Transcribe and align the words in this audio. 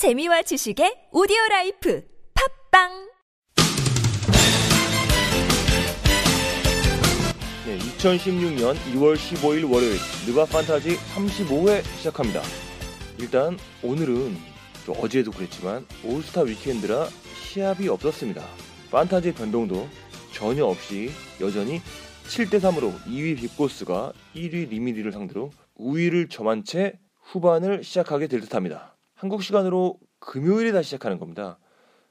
재미와 0.00 0.40
지식의 0.40 1.10
오디오 1.12 1.36
라이프 1.50 2.02
팟빵 2.70 2.88
네, 7.66 7.76
2016년 7.76 8.76
2월 8.94 9.14
15일 9.14 9.70
월요일 9.70 9.98
느바 10.26 10.46
판타지 10.46 10.96
35회 10.96 11.82
시작합니다. 11.98 12.40
일단 13.18 13.58
오늘은 13.82 14.38
또 14.86 14.92
어제도 14.92 15.30
그랬지만 15.32 15.84
올스타 16.02 16.44
weekend라 16.44 17.06
시합이 17.34 17.86
없었습니다. 17.90 18.42
판타지 18.90 19.34
변동도 19.34 19.86
전혀 20.32 20.64
없이 20.64 21.10
여전히 21.42 21.82
7대 22.26 22.58
3으로 22.58 22.98
2위 23.04 23.36
빅보스가 23.36 24.14
1위 24.34 24.70
리미디를 24.70 25.12
상대로 25.12 25.50
우위를 25.74 26.30
점한 26.30 26.64
채 26.64 26.98
후반을 27.20 27.84
시작하게 27.84 28.28
될 28.28 28.40
듯합니다. 28.40 28.89
한국 29.20 29.42
시간으로 29.42 30.00
금요일에 30.18 30.72
다시 30.72 30.86
시작하는 30.86 31.18
겁니다. 31.18 31.58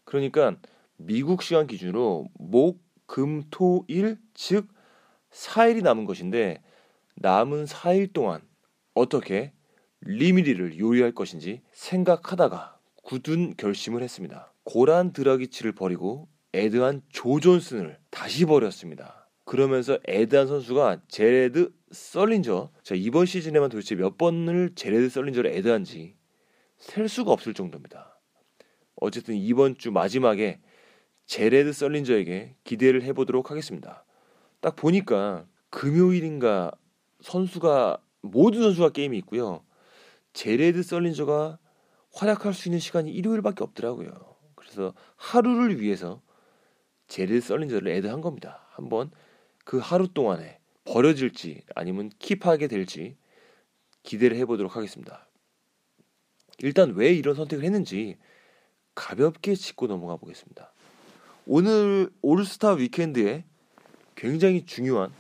그러니까 0.04 0.55
미국 0.95 1.41
시간 1.41 1.66
기준으로 1.66 2.27
목, 2.38 2.84
금, 3.08 3.41
토, 3.50 3.84
일, 3.88 4.20
즉 4.36 4.67
4일이 5.31 5.81
남은 5.81 6.05
것인데 6.05 6.62
남은 7.16 7.66
4일 7.66 8.14
동안 8.14 8.41
어떻게 8.94 9.53
리미리를 10.02 10.77
요리할 10.77 11.14
것인지 11.14 11.64
생각하다가 11.72 12.77
굳은 13.03 13.55
결심을 13.58 14.03
했습니다. 14.03 14.53
고란 14.64 15.12
드라기치를 15.12 15.72
버리고 15.72 16.28
에드한 16.53 17.02
조존슨을 17.09 17.98
다시 18.12 18.45
버렸습니다. 18.45 19.28
그러면서 19.45 19.98
에드한 20.05 20.45
선수가 20.45 21.02
제레드 21.08 21.72
썰린저 21.89 22.70
자 22.84 22.94
이번 22.94 23.26
시즌에만 23.26 23.70
도대체 23.70 23.95
몇 23.95 24.16
번을 24.16 24.73
제레드 24.76 25.09
썰린저를 25.09 25.55
에드한지 25.55 26.19
셀 26.80 27.08
수가 27.08 27.32
없을 27.32 27.54
정도입니다. 27.54 28.20
어쨌든 28.96 29.36
이번 29.36 29.78
주 29.78 29.92
마지막에 29.92 30.60
제레드 31.26 31.72
썰린저에게 31.72 32.56
기대를 32.64 33.03
해보도록 33.03 33.52
하겠습니다. 33.52 34.06
딱 34.62 34.76
보니까 34.76 35.45
금요일인가 35.70 36.72
선수가 37.22 38.02
모든 38.22 38.62
선수가 38.62 38.90
게임이 38.90 39.18
있고요. 39.20 39.64
제레드 40.34 40.81
썰린저가 40.81 41.59
활약할 42.14 42.53
수 42.53 42.68
있는 42.68 42.80
시간이 42.80 43.12
일요일밖에 43.12 43.64
없더라고요. 43.64 44.36
그래서 44.56 44.94
하루를 45.16 45.80
위해서 45.80 46.22
제레드 47.08 47.42
썰린저를 47.42 47.92
애드한 47.92 48.22
겁니다. 48.22 48.68
한번 48.72 49.12
그 49.64 49.78
하루 49.78 50.08
동안에 50.08 50.59
버려질지 50.86 51.62
아니면 51.75 52.09
킵하게 52.20 52.70
될지 52.70 53.18
기대를 54.03 54.38
해보도록 54.38 54.75
하겠습니다. 54.75 55.28
일단 56.62 56.94
왜 56.96 57.14
이런 57.14 57.36
선택을 57.36 57.64
했는지 57.64 58.18
가볍게 58.96 59.56
짚고 59.56 59.88
넘어가 59.88 60.18
보겠습니다. 60.18 60.74
오늘 61.46 62.10
올스타 62.22 62.74
weekend에 62.73 63.45
굉장히 64.16 64.66
중요한 64.66 65.12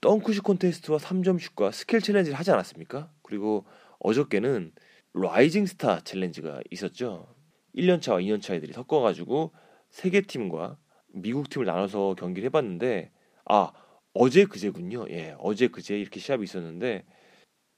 덩크슛 0.00 0.42
콘테스트와 0.42 0.98
3점슛과 0.98 1.72
skill 1.72 2.00
challenge를 2.00 2.38
하지 2.38 2.50
않았습니까? 2.50 3.10
그리고 3.22 3.64
어저께는 4.00 4.72
rising 5.14 5.66
star 5.66 6.00
challenge가 6.00 6.60
있었죠. 6.70 7.34
1년차와 7.74 8.22
2년차 8.22 8.54
애들이 8.54 8.72
섞어가지고 8.72 9.52
세 9.90 10.10
개 10.10 10.20
팀과 10.20 10.76
미국 11.08 11.48
팀을 11.48 11.64
나눠서 11.66 12.14
경기를 12.18 12.46
해봤는데 12.48 13.10
아 13.46 13.72
어제 14.12 14.44
그제군요. 14.44 15.06
예, 15.10 15.34
어제 15.38 15.68
그제 15.68 15.98
이렇게 15.98 16.20
시합이 16.20 16.44
있었는데 16.44 17.04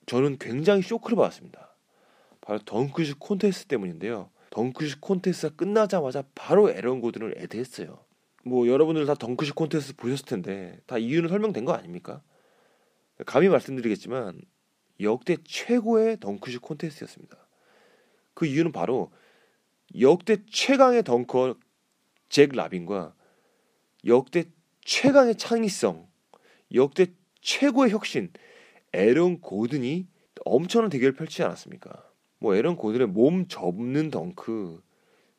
저는 0.07 0.39
굉장히 0.39 0.83
쇼크를 0.83 1.17
받았습니다. 1.17 1.77
바로 2.49 2.61
덩크슛 2.61 3.19
콘테스트 3.19 3.67
때문인데요. 3.67 4.31
덩크슛 4.49 5.03
콘테스트가 5.03 5.55
끝나자마자 5.55 6.25
바로 6.35 6.71
에런 6.71 7.03
고든을 7.03 7.35
애드했어요. 7.37 8.03
뭐 8.43 8.67
여러분들 8.67 9.05
다 9.05 9.15
덩크슛 9.15 9.55
콘테스트 9.55 9.97
보셨을 9.97 10.25
텐데 10.25 10.81
다 10.87 10.97
이유는 10.97 11.29
설명된 11.29 11.67
거 11.67 11.75
아닙니까? 11.75 12.23
감히 13.27 13.51
말씀드리겠지만 13.51 14.41
역대 15.03 15.37
최고의 15.45 16.21
덩크슛 16.21 16.63
콘테스트였습니다. 16.63 17.37
그 18.33 18.47
이유는 18.47 18.73
바로 18.73 19.13
역대 20.01 20.39
최강의 20.51 21.03
덩커 21.03 21.55
잭 22.31 22.53
라빈과 22.55 23.15
역대 24.07 24.45
최강의 24.87 25.37
창의성, 25.37 26.09
역대 26.73 27.09
최고의 27.43 27.91
혁신 27.91 28.33
에런 28.95 29.39
고든이 29.39 30.09
엄청난 30.47 30.89
대결을 30.89 31.13
펼치지 31.13 31.43
않았습니까? 31.43 32.08
뭐 32.39 32.55
에런 32.55 32.77
고든의 32.77 33.09
몸 33.09 33.47
접는 33.49 34.11
덩크 34.11 34.81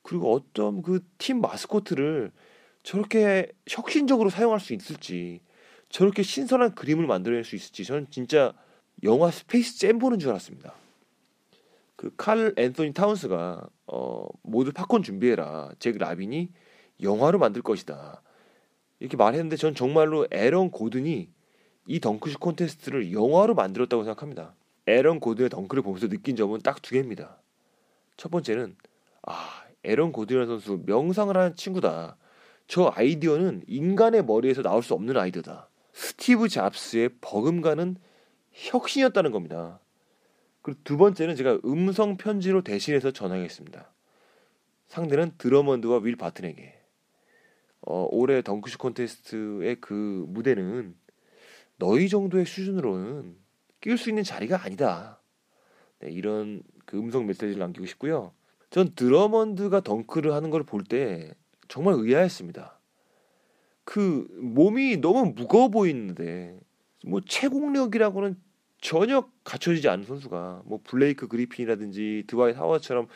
그리고 0.01 0.33
어떤 0.33 0.81
그 0.81 1.01
팀 1.17 1.41
마스코트를 1.41 2.31
저렇게 2.83 3.51
혁신적으로 3.67 4.29
사용할 4.29 4.59
수 4.59 4.73
있을지 4.73 5.41
저렇게 5.89 6.23
신선한 6.23 6.75
그림을 6.75 7.07
만들어낼 7.07 7.43
수 7.43 7.55
있을지 7.55 7.83
저는 7.83 8.07
진짜 8.09 8.53
영화 9.03 9.31
스페이스 9.31 9.79
잼 9.79 9.99
보는 9.99 10.19
줄 10.19 10.29
알았습니다. 10.31 10.73
그 11.95 12.11
칼 12.17 12.53
앤서니 12.57 12.93
타운스가 12.93 13.67
어 13.87 14.25
모두 14.43 14.71
팝콘 14.71 15.03
준비해라. 15.03 15.71
잭 15.79 15.97
라빈이 15.97 16.49
영화로 17.01 17.39
만들 17.39 17.61
것이다. 17.61 18.21
이렇게 18.99 19.17
말했는데 19.17 19.57
전 19.57 19.75
정말로 19.75 20.27
에런 20.31 20.71
고든이 20.71 21.29
이 21.87 21.99
덩크슛 21.99 22.39
콘테스트를 22.39 23.11
영화로 23.13 23.55
만들었다고 23.55 24.03
생각합니다. 24.03 24.55
에런 24.89 25.19
고든의 25.19 25.49
덩크를 25.49 25.83
보면서 25.83 26.07
느낀 26.07 26.35
점은 26.35 26.61
딱 26.61 26.81
두 26.81 26.91
개입니다. 26.91 27.41
첫 28.17 28.29
번째는 28.29 28.75
아 29.23 29.63
에런 29.83 30.11
고든이라는 30.11 30.47
선수 30.47 30.83
명상을 30.85 31.35
하는 31.35 31.55
친구다. 31.55 32.17
저 32.67 32.91
아이디어는 32.93 33.63
인간의 33.67 34.25
머리에서 34.25 34.61
나올 34.61 34.83
수 34.83 34.93
없는 34.93 35.17
아이디어다. 35.17 35.69
스티브 35.93 36.49
잡스의 36.49 37.09
버금가는 37.21 37.97
혁신이었다는 38.51 39.31
겁니다. 39.31 39.79
그리고 40.61 40.79
두 40.83 40.97
번째는 40.97 41.35
제가 41.35 41.59
음성 41.65 42.17
편지로 42.17 42.63
대신해서 42.63 43.11
전하겠습니다. 43.11 43.91
상대는 44.87 45.33
드러먼드와 45.37 45.99
윌 45.99 46.15
바튼에게. 46.15 46.75
어, 47.81 48.07
올해 48.11 48.41
덩크슛 48.41 48.77
콘테스트의 48.79 49.77
그 49.79 50.25
무대는 50.27 50.95
너희 51.77 52.09
정도의 52.09 52.45
수준으로는 52.45 53.37
낄수 53.81 54.09
있는 54.09 54.23
자리가 54.23 54.63
아니다. 54.63 55.21
네, 55.99 56.09
이런 56.11 56.63
그 56.85 56.97
음성 56.97 57.25
메시지를 57.25 57.57
남기고 57.59 57.85
싶고요. 57.85 58.33
전 58.69 58.93
드러먼드가 58.95 59.81
덩크를 59.81 60.33
하는 60.33 60.49
걸 60.49 60.63
볼 60.63 60.83
때 60.83 61.33
정말 61.67 61.95
의아했습니다. 61.97 62.79
그 63.83 64.27
몸이 64.39 64.97
너무 64.97 65.33
무거워 65.35 65.69
보이는데 65.69 66.59
뭐 67.05 67.21
체공력이라고는 67.27 68.35
전혀 68.81 69.29
갖춰지지 69.43 69.89
않은 69.89 70.05
선수가 70.05 70.63
뭐 70.65 70.79
블레이크 70.83 71.27
그리핀이라든지 71.27 72.25
드와이트 72.27 72.53
하워드처럼 72.53 73.07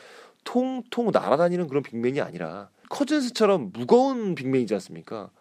통통 0.43 1.11
날아다니는 1.11 1.67
그런 1.67 1.83
big 1.83 1.99
man이 1.99 2.19
아니라 2.21 2.69
커즌스처럼 2.89 3.71
무거운 3.73 4.35
big 4.35 4.48
man이지 4.48 4.73
않습니까? 4.75 5.31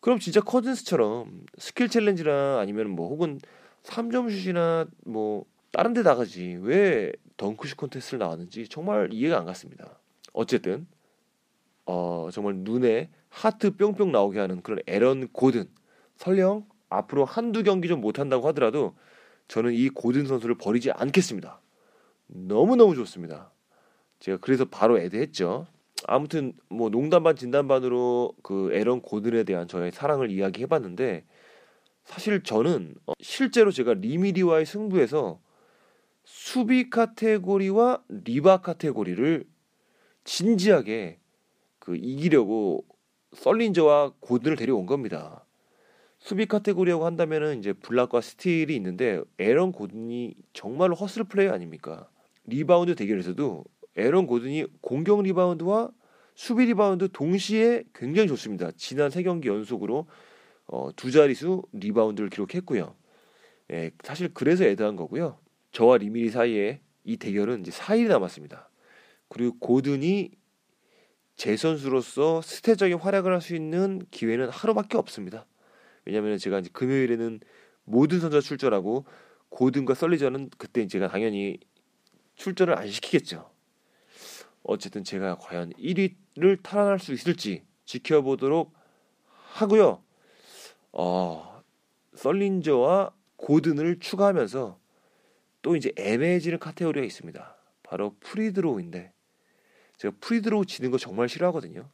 그럼 0.00 0.18
진짜 0.18 0.40
커즌스처럼 0.40 1.44
skill 1.58 1.88
challenge나 1.88 2.58
아니면 2.60 2.90
뭐 2.90 3.08
혹은 3.08 3.38
3점 3.84 4.30
슛이나 4.30 4.86
뭐 5.04 5.44
다른 5.72 5.92
데 5.92 6.02
나가지 6.02 6.58
왜 6.60 7.12
덩크슛 7.36 7.76
콘테스트를 7.76 8.18
나왔는지 8.18 8.68
정말 8.68 9.08
이해가 9.12 9.38
안 9.38 9.44
갔습니다. 9.46 9.98
어쨌든 10.32 10.86
어 11.86 12.28
정말 12.32 12.56
눈에 12.56 13.10
하트 13.28 13.76
뿅뿅 13.76 14.12
나오게 14.12 14.38
하는 14.38 14.62
그런 14.62 14.80
에런 14.86 15.28
고든 15.28 15.68
설령 16.16 16.66
앞으로 16.88 17.24
한두 17.24 17.62
경기 17.62 17.88
좀 17.88 18.00
못한다고 18.00 18.46
하더라도 18.48 18.94
저는 19.48 19.72
이 19.72 19.88
고든 19.88 20.26
선수를 20.26 20.56
버리지 20.56 20.92
않겠습니다. 20.92 21.60
너무너무 22.26 22.94
좋습니다. 22.94 23.50
제가 24.20 24.38
그래서 24.40 24.64
바로 24.64 24.98
애드했죠. 24.98 25.66
아무튼 26.06 26.52
뭐 26.68 26.90
농담 26.90 27.22
반 27.22 27.36
진담 27.36 27.68
반으로 27.68 28.34
그 28.42 28.70
에런 28.72 29.00
고든에 29.00 29.44
대한 29.44 29.68
저의 29.68 29.90
사랑을 29.92 30.30
이야기해 30.30 30.66
봤는데 30.66 31.24
사실 32.12 32.42
저는 32.42 32.94
어, 33.06 33.14
실제로 33.22 33.70
제가 33.70 33.94
리미리와의 33.94 34.66
승부에서 34.66 35.40
수비 36.24 36.90
카테고리와 36.90 38.02
리바운드 38.08 38.60
카테고리를 38.60 39.46
진지하게 40.24 41.20
그 41.78 41.96
이기려고 41.96 42.84
썰린저와 43.32 44.12
고든을 44.20 44.56
데려온 44.56 44.84
겁니다. 44.84 45.46
수비 46.18 46.44
카테고리라고 46.44 47.06
한다면은 47.06 47.58
이제 47.58 47.72
block과 47.72 48.20
스틸이 48.20 48.76
있는데 48.76 49.22
에런 49.38 49.72
고든이 49.72 50.34
정말로 50.52 50.94
hustle 50.94 51.24
player 51.24 51.52
아닙니까? 51.52 52.10
리바운드 52.44 52.94
대결에서도 52.94 53.64
에런 53.96 54.26
고든이 54.26 54.66
공격 54.82 55.22
리바운드와 55.22 55.90
수비 56.34 56.66
리바운드 56.66 57.08
동시에 57.10 57.84
굉장히 57.94 58.28
좋습니다. 58.28 58.70
지난 58.76 59.08
세 59.08 59.22
경기 59.22 59.48
연속으로 59.48 60.06
어, 60.72 60.88
두 60.96 61.10
자릿수 61.10 61.64
리바운드를 61.72 62.30
기록했고요. 62.30 62.96
예, 63.72 63.90
사실 64.02 64.32
그래서 64.32 64.64
애드한 64.64 64.96
거고요. 64.96 65.38
저와 65.70 65.98
리미리 65.98 66.30
사이에 66.30 66.80
이 67.04 67.18
대결은 67.18 67.60
이제 67.60 67.70
4일이 67.70 68.08
남았습니다. 68.08 68.70
그리고 69.28 69.58
고든이 69.58 70.30
제 71.36 71.56
선수로서 71.58 72.40
스태적인 72.40 72.96
활약을 72.98 73.34
할 73.34 73.42
수 73.42 73.54
있는 73.54 74.00
기회는 74.10 74.48
하루밖에 74.48 74.96
없습니다. 74.96 75.46
왜냐하면 76.06 76.38
제가 76.38 76.60
이제 76.60 76.70
금요일에는 76.72 77.40
모든 77.84 78.20
선수가 78.20 78.40
출전하고 78.40 79.04
고든과 79.50 79.92
썰리전은 79.92 80.50
그때 80.56 80.86
제가 80.86 81.08
당연히 81.08 81.58
출전을 82.36 82.78
안 82.78 82.88
시키겠죠. 82.88 83.50
어쨌든 84.62 85.04
제가 85.04 85.36
과연 85.36 85.74
1위를 85.74 86.62
탈환할 86.62 86.98
수 86.98 87.12
있을지 87.12 87.62
지켜보도록 87.84 88.72
하고요. 89.26 90.02
어, 90.92 91.62
썰린저와 92.14 93.12
고든을 93.36 93.98
추가하면서 93.98 94.78
또 95.62 95.76
이제 95.76 95.92
애매해지는 95.96 96.58
카테고리가 96.58 97.04
있습니다. 97.04 97.56
바로 97.82 98.14
free 98.20 98.48
throw인데 98.48 99.12
제가 99.96 100.14
free 100.20 100.40
throw 100.40 100.66
지는 100.66 100.90
거 100.90 100.98
정말 100.98 101.28
싫어하거든요. 101.28 101.88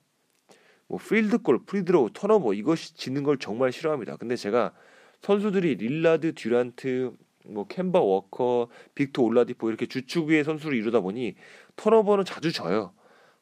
뭐 0.87 0.99
필드골, 0.99 1.65
free 1.67 1.84
throw, 1.84 2.11
turnover 2.15 2.55
이것이 2.55 2.95
지는 2.95 3.23
걸 3.23 3.39
정말 3.39 3.73
싫어합니다. 3.73 4.17
근데 4.17 4.37
제가 4.37 4.73
선수들이 5.21 5.77
릴라드, 5.77 6.35
듀란트, 6.35 7.15
뭐 7.47 7.67
켐바 7.67 8.01
워커, 8.01 8.69
빅터 8.95 9.23
올라디포 9.23 9.69
이렇게 9.69 9.87
주축의 9.87 10.45
선수를 10.45 10.77
이루다 10.79 11.01
보니 11.01 11.35
turnover는 11.77 12.25
자주 12.25 12.53
져요. 12.53 12.93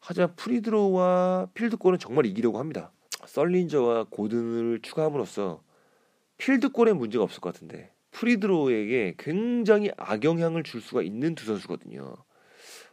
하지만 0.00 0.34
free 0.36 0.77
throw와 0.77 1.48
필드골은 1.54 1.98
정말 1.98 2.26
이기려고 2.26 2.58
합니다. 2.58 2.92
썰린저와 3.26 4.06
고든을 4.10 4.80
추가함으로써 4.82 5.62
필드골에 6.38 6.92
문제가 6.92 7.24
없을 7.24 7.40
것 7.40 7.52
같은데 7.52 7.92
free 8.12 8.47
throw에게 8.47 9.16
굉장히 9.18 9.90
악영향을 9.96 10.62
줄 10.62 10.80
수가 10.80 11.02
있는 11.02 11.34
두 11.34 11.44
선수거든요. 11.46 12.16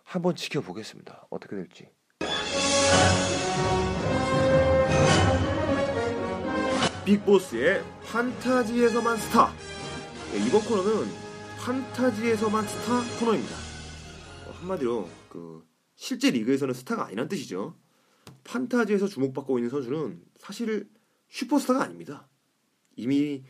한번 0.04 0.36
지켜보겠습니다. 0.36 1.28
어떻게 1.30 1.56
될지. 1.56 1.90
빅보스의 7.06 7.84
판타지에서만 8.06 9.18
스타. 9.18 9.52
네, 10.32 10.48
이번 10.48 10.62
코너는 10.62 11.08
판타지에서만 11.60 12.66
스타 12.66 13.20
코너입니다. 13.20 13.56
어, 14.48 14.52
한마디로 14.60 15.10
그 15.30 15.64
실제 15.96 16.32
리그에서는 16.32 16.74
스타가 16.74 17.06
아니란 17.06 17.28
뜻이죠. 17.28 17.76
판타지에서 18.44 19.08
주목받고 19.08 19.58
있는 19.58 19.70
선수는 19.70 20.22
사실 20.38 20.90
슈퍼스타가 21.30 21.84
아닙니다. 21.84 22.28
이미 22.96 23.44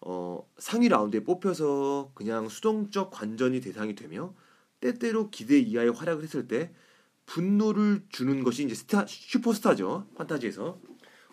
어, 0.00 0.48
상위 0.58 0.88
라운드에 0.88 1.24
뽑혀서 1.24 2.12
그냥 2.14 2.48
수동적 2.48 3.10
관전이 3.10 3.60
대상이 3.60 3.94
되며 3.94 4.34
때때로 4.80 5.30
기대 5.30 5.58
이하의 5.58 5.90
활약을 5.90 6.22
했을 6.22 6.46
때 6.46 6.72
분노를 7.24 8.04
주는 8.08 8.44
것이 8.44 8.64
이제 8.64 8.74
스타 8.74 9.06
슈퍼스타죠 9.06 10.08
판타지에서. 10.14 10.80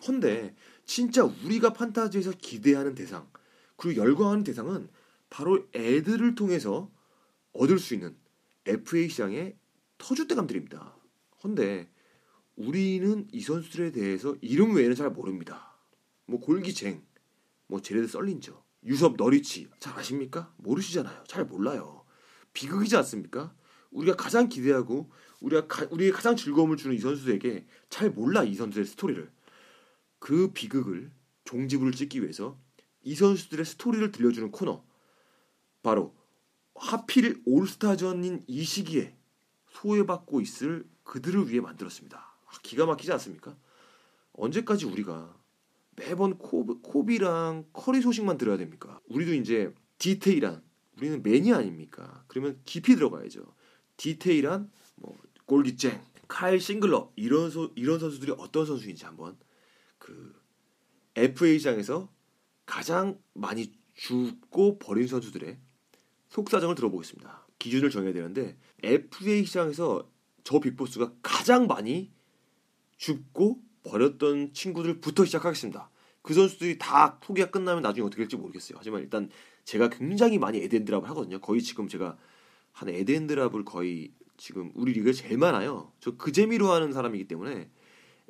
헌데 0.06 0.54
진짜 0.84 1.24
우리가 1.24 1.72
판타지에서 1.72 2.32
기대하는 2.32 2.94
대상 2.94 3.28
그리고 3.76 4.02
열광하는 4.02 4.44
대상은 4.44 4.88
바로 5.30 5.66
애들을 5.74 6.34
통해서 6.34 6.90
얻을 7.52 7.78
수 7.78 7.94
있는 7.94 8.16
FA 8.66 9.08
시장의 9.08 9.56
터줏대감들입니다. 9.98 10.92
헌데 11.42 11.88
우리는 12.56 13.26
이 13.32 13.40
선수들에 13.40 13.92
대해서 13.92 14.36
이름 14.40 14.74
외에는 14.74 14.94
잘 14.94 15.10
모릅니다. 15.10 15.76
뭐 16.26 16.40
골기쟁, 16.40 17.02
뭐 17.66 17.80
제레드 17.80 18.06
썰린저, 18.06 18.62
유섭 18.84 19.16
너리치 19.16 19.68
잘 19.80 19.98
아십니까? 19.98 20.52
모르시잖아요. 20.58 21.24
잘 21.26 21.44
몰라요. 21.44 22.04
비극이지 22.52 22.96
않습니까? 22.96 23.54
우리가 23.90 24.16
가장 24.16 24.48
기대하고 24.48 25.10
우리가 25.40 25.66
가, 25.66 25.86
우리의 25.90 26.12
가장 26.12 26.36
즐거움을 26.36 26.76
주는 26.76 26.94
이 26.94 26.98
선수에게 26.98 27.66
잘 27.88 28.10
몰라 28.10 28.44
이 28.44 28.54
선수의 28.54 28.86
스토리를 28.86 29.30
그 30.18 30.52
비극을 30.52 31.10
종지부를 31.44 31.92
찍기 31.92 32.22
위해서 32.22 32.58
이 33.02 33.14
선수들의 33.14 33.64
스토리를 33.64 34.10
들려주는 34.12 34.50
코너 34.50 34.84
바로 35.82 36.14
하필 36.74 37.42
올스타전인 37.44 38.42
이 38.46 38.64
시기에 38.64 39.16
소외받고 39.70 40.40
있을 40.40 40.84
그들을 41.04 41.50
위해 41.50 41.60
만들었습니다. 41.60 42.33
아, 42.54 42.58
기가 42.62 42.86
막히지 42.86 43.12
않습니까? 43.12 43.56
언제까지 44.32 44.86
우리가 44.86 45.36
매번 45.96 46.38
코비, 46.38 46.74
코비랑 46.82 47.66
커리 47.72 48.00
소식만 48.00 48.38
들어야 48.38 48.56
됩니까? 48.56 49.00
우리도 49.08 49.34
이제 49.34 49.72
디테일한 49.98 50.62
우리는 50.96 51.22
매니아 51.22 51.52
아닙니까? 51.52 52.24
그러면 52.26 52.60
깊이 52.64 52.94
들어가야죠. 52.94 53.44
디테일한 53.96 54.70
뭐 54.96 55.16
고르기 55.46 55.77
젱, 55.77 56.00
카일 56.28 56.60
싱글러 56.60 57.12
이런 57.16 57.50
소, 57.50 57.72
이런 57.76 57.98
선수들이 57.98 58.32
어떤 58.38 58.66
선수인지 58.66 59.04
한번 59.04 59.36
그 59.98 60.34
FA 61.14 61.58
시장에서 61.58 62.12
가장 62.66 63.20
많이 63.34 63.72
죽고 63.94 64.78
버린 64.78 65.06
선수들의 65.06 65.58
속사정을 66.28 66.74
들어보겠습니다. 66.74 67.46
기준을 67.58 67.90
정해야 67.90 68.12
되는데 68.12 68.56
FA 68.82 69.44
시장에서 69.44 70.10
저 70.42 70.58
빅보스가 70.58 71.14
가장 71.22 71.66
많이 71.66 72.12
죽고 73.04 73.60
버렸던 73.82 74.54
친구들부터 74.54 75.26
시작하겠습니다. 75.26 75.90
그 76.22 76.32
선수들이 76.32 76.78
다 76.78 77.20
소개가 77.22 77.50
끝나면 77.50 77.82
나중에 77.82 78.06
어떻게 78.06 78.22
될지 78.22 78.36
모르겠어요. 78.36 78.78
하지만 78.78 79.02
일단 79.02 79.28
제가 79.64 79.90
굉장히 79.90 80.38
많이 80.38 80.58
에덴드랍을 80.58 81.06
하거든요. 81.10 81.38
거의 81.38 81.60
지금 81.60 81.86
제가 81.86 82.16
한 82.72 82.88
에덴드랍을 82.88 83.66
거의 83.66 84.12
지금 84.38 84.72
우리 84.74 84.94
리그에 84.94 85.12
제일 85.12 85.36
많아요. 85.36 85.92
저 86.00 86.16
그 86.16 86.32
재미로 86.32 86.70
하는 86.70 86.94
사람이기 86.94 87.28
때문에 87.28 87.70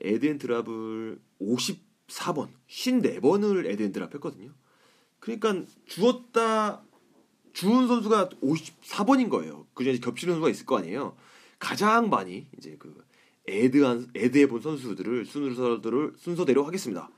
add 0.01 0.28
and 0.28 0.56
drop을 0.56 1.21
54번, 1.41 2.49
54번을 2.69 3.67
add 3.67 3.81
and 3.81 3.94
drop 3.94 4.13
했거든요. 4.15 4.53
그러니까 5.21 5.63
주었다 5.87 6.83
주은 7.53 7.87
선수가 7.87 8.31
54번인 8.43 9.31
거예요. 9.31 9.69
그중에 9.75 9.99
겹치는 9.99 10.35
선수가 10.35 10.51
있을 10.51 10.67
거 10.67 10.79
아니에요. 10.79 11.17
가장 11.61 12.11
많이 12.11 12.49
이제 12.59 12.75
그 12.77 13.04
add한 13.47 14.11
add해 14.15 14.49
본 14.49 14.61
선수들을 14.61 15.27
순서대로 15.27 16.13
순서대로 16.17 16.65
하겠습니다. 16.65 17.11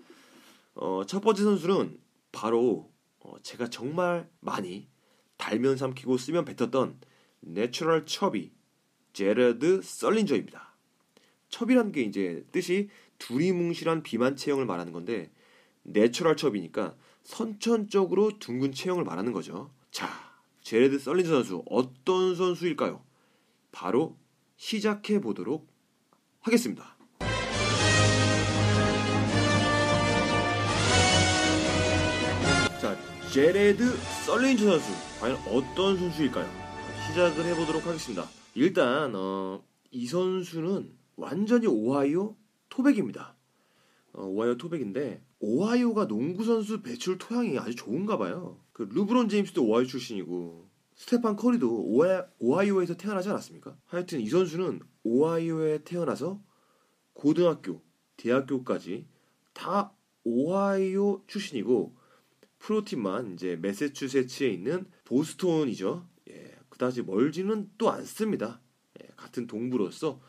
어, 0.75 1.05
첫 1.07 1.21
번째 1.21 1.43
선수는 1.45 1.99
바로 2.33 2.91
어, 3.21 3.35
제가 3.43 3.69
정말 3.69 4.29
많이 4.41 4.89
달면 5.37 5.77
삼키고 5.77 6.17
쓰면 6.17 6.45
뱉었던 6.45 7.01
natural 7.41 8.07
chubby 8.07 8.53
제레드 9.13 9.81
썰린저입니다. 9.83 10.75
chubby라는 11.49 11.93
게 11.93 12.03
이제 12.03 12.45
뜻이 12.53 12.91
두리뭉실한 13.19 14.03
비만 14.03 14.37
체형을 14.37 14.67
말하는 14.67 14.93
건데 14.93 15.31
natural 15.85 16.37
chubby니까 16.37 16.97
선천적으로 17.23 18.39
둥근 18.39 18.73
체형을 18.73 19.05
말하는 19.05 19.33
거죠. 19.33 19.71
자, 19.91 20.09
제레드 20.61 20.99
썰린저 20.99 21.31
선수 21.31 21.63
어떤 21.71 22.35
선수일까요? 22.35 23.03
바로 23.73 24.19
시작해 24.57 25.21
보도록 25.21 25.69
하겠습니다. 26.47 26.97
자, 32.81 32.97
제레드 33.33 33.97
썰린저 34.27 34.79
선수 34.79 35.21
과연 35.21 35.37
어떤 35.49 35.97
선수일까요? 35.97 36.49
시작을 37.09 37.45
해보도록 37.47 37.87
하겠습니다. 37.87 38.29
일단 38.55 39.13
어, 39.15 39.63
이 39.91 40.07
선수는 40.07 40.93
완전히 41.17 41.67
오하이오 41.67 42.37
토백입니다. 42.69 43.35
어, 44.13 44.25
오하이오 44.25 44.57
토백인데 44.57 45.23
오하이오가 45.41 46.07
농구 46.07 46.45
선수 46.45 46.83
배출 46.83 47.19
토양이 47.19 47.59
아주 47.59 47.75
좋은가 47.75 48.19
봐요. 48.19 48.61
그 48.73 48.89
르브론 48.93 49.29
제임스도 49.29 49.65
오하이오 49.65 49.87
출신이고 49.87 50.66
스테판 50.97 51.37
커리도 51.37 51.85
오하이오에서 52.39 52.97
태어나지 52.97 53.29
않았습니까? 53.29 53.77
하여튼 53.87 54.21
이 54.21 54.29
선수는 54.29 54.81
오하이오에 55.05 55.85
태어나서 55.85 56.43
고등학교, 57.13 57.83
대학교까지 58.17 59.07
다 59.53 59.93
오하이오 60.25 61.25
출신이고 61.27 61.95
프로팀만 62.59 63.35
이제 63.35 63.57
매세추세츠에 63.57 64.49
있는 64.49 64.87
보스톤이죠. 65.05 66.09
예, 66.31 66.57
그다지 66.71 67.03
멀지는 67.03 67.71
또 67.79 67.91
않습니다. 67.91 68.61
예, 69.01 69.07
같은 69.17 69.47
동부로서 69.47 70.21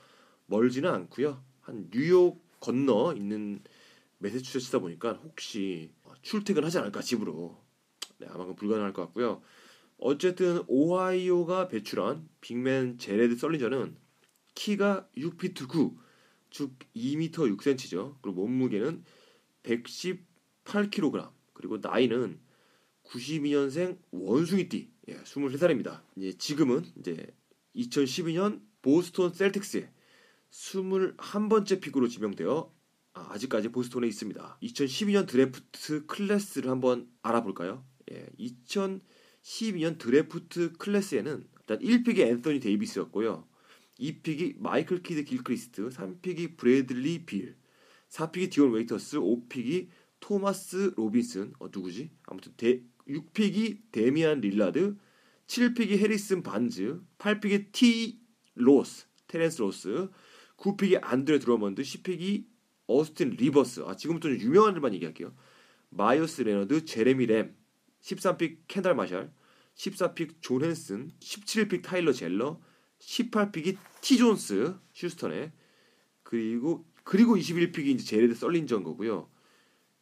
멀지는 0.45 0.89
않고요. 0.91 1.43
한 1.61 1.89
뉴욕 1.91 2.45
건너 2.59 3.13
있는 3.15 3.61
매세추세츠다 4.19 4.79
보니까 4.79 5.13
혹시 5.13 5.93
출퇴근하지 6.21 6.77
않을까 6.79 7.01
집으로 7.01 7.57
네, 8.17 8.27
아마 8.29 8.45
불가능할 8.53 8.93
것 8.93 9.03
같고요. 9.03 9.41
어쨌든 9.97 10.63
오하이오가 10.67 11.67
배출한 11.67 12.27
빅맨 12.41 12.97
제레드 12.99 13.35
썰리저는 13.35 13.95
키가 14.55 15.07
6피트 15.17 15.67
9, 15.67 15.97
즉 16.51 16.73
2m 16.95 17.31
6cm죠. 17.31 18.15
그리고 18.21 18.41
몸무게는 18.41 19.03
118kg. 19.63 21.31
그리고 21.53 21.77
나이는 21.77 22.39
92년생 23.03 23.97
원숭이띠, 24.11 24.91
예, 25.09 25.17
23살입니다. 25.17 26.01
이제 26.15 26.37
지금은 26.37 26.85
이제 26.99 27.27
2012년 27.75 28.61
보스톤 28.81 29.33
셀틱스에 29.33 29.89
21번째 30.51 31.81
pick으로 31.81 32.07
지명되어 32.07 32.73
아, 33.13 33.27
아직까지 33.31 33.69
보스톤에 33.69 34.07
있습니다. 34.07 34.59
2012년 34.61 35.27
드래프트 35.27 36.05
클래스를 36.05 36.69
한번 36.69 37.09
알아볼까요? 37.23 37.83
예, 38.11 38.27
2012년 39.47 39.97
드래프트 39.97 40.73
클래스에는 40.73 41.47
일단 41.59 41.79
1pick이 41.79 42.19
앤서니 42.19 42.59
데이비스였고요. 42.59 43.47
2pick이 43.99 44.59
마이클 44.59 45.01
키드 45.01 45.23
길크리스트, 45.23 45.89
3pick이 45.89 46.57
브래들리 46.57 47.25
빌, 47.25 47.55
4pick이 48.09 48.51
디온 48.51 48.71
웨이터스, 48.71 49.17
5pick이 49.17 49.87
토마스 50.19 50.93
로빈슨, 50.95 51.53
어 51.59 51.67
누구지? 51.67 52.11
아무튼 52.23 52.53
데, 52.57 52.83
6pick이 53.07 53.91
데미안 53.91 54.41
릴라드, 54.41 54.97
7pick이 55.47 55.97
해리슨 55.97 56.43
반즈, 56.43 57.01
8pick이 57.17 57.71
티 57.71 58.19
로스, 58.55 59.07
테렌스 59.27 59.61
로스, 59.61 60.09
9pick이 60.57 60.99
안드레 61.01 61.39
드러먼드, 61.39 61.81
10pick이 61.81 62.45
어스틴 62.87 63.31
리버스. 63.31 63.83
아 63.85 63.95
지금부터 63.95 64.29
는 64.29 64.39
유명한 64.39 64.73
일만 64.73 64.93
얘기할게요. 64.93 65.33
마이어스 65.89 66.41
레너드, 66.41 66.85
제레미 66.85 67.25
램, 67.25 67.55
13pick 68.01 68.59
캔달 68.67 68.95
마샬, 68.95 69.31
14pick 69.77 70.41
존 70.41 70.63
헨슨, 70.63 71.11
17pick 71.19 71.83
타일러 71.83 72.11
젤러, 72.11 72.59
18pick이 72.99 73.77
티 74.01 74.17
존스 74.17 74.75
휴스턴에 74.93 75.53
그리고 76.23 76.85
그리고 77.03 77.37
21pick이 77.37 77.85
이제 77.87 78.03
제레드 78.03 78.35
썰린저인 78.35 78.83
거고요. 78.83 79.29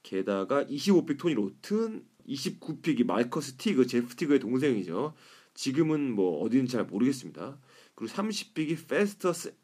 게다가 0.01 0.65
25pick 0.65 1.19
토니 1.19 1.35
로튼, 1.35 2.05
29pick이 2.27 3.05
마이커스 3.05 3.57
티그 3.57 3.85
제프 3.85 4.15
티그의 4.15 4.39
동생이죠. 4.39 5.13
지금은 5.53 6.11
뭐 6.13 6.41
어디는 6.41 6.67
잘 6.67 6.85
모르겠습니다. 6.85 7.59
그리고 7.93 8.13
30pick이 8.13 8.87
페스터스 8.87 9.55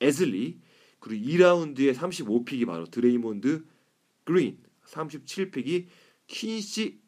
에즐리, 0.00 0.60
그리고 1.00 1.26
2라운드에 1.26 1.94
35pick이 1.94 2.66
바로 2.66 2.86
드레이몬드 2.86 3.64
그린, 4.24 4.58
37pick이 4.86 5.86
퀸시 6.26 7.00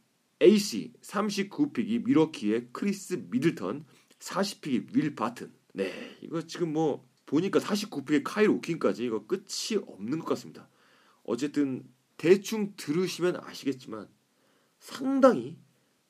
에이시, 0.42 0.92
39pick이 1.02 2.04
밀워키의 2.04 2.68
크리스 2.72 3.26
미들턴, 3.30 3.86
40pick이 4.18 4.94
윌 4.94 5.14
바튼. 5.14 5.52
네, 5.72 6.16
이거 6.22 6.42
지금 6.42 6.72
뭐 6.72 7.06
보니까 7.26 7.58
49pick의 7.58 8.22
카일 8.24 8.50
오퀸까지 8.50 9.04
이거 9.04 9.26
끝이 9.26 9.80
없는 9.86 10.20
것 10.20 10.26
같습니다. 10.26 10.68
어쨌든 11.24 11.84
대충 12.16 12.74
들으시면 12.76 13.36
아시겠지만 13.42 14.08
상당히 14.78 15.58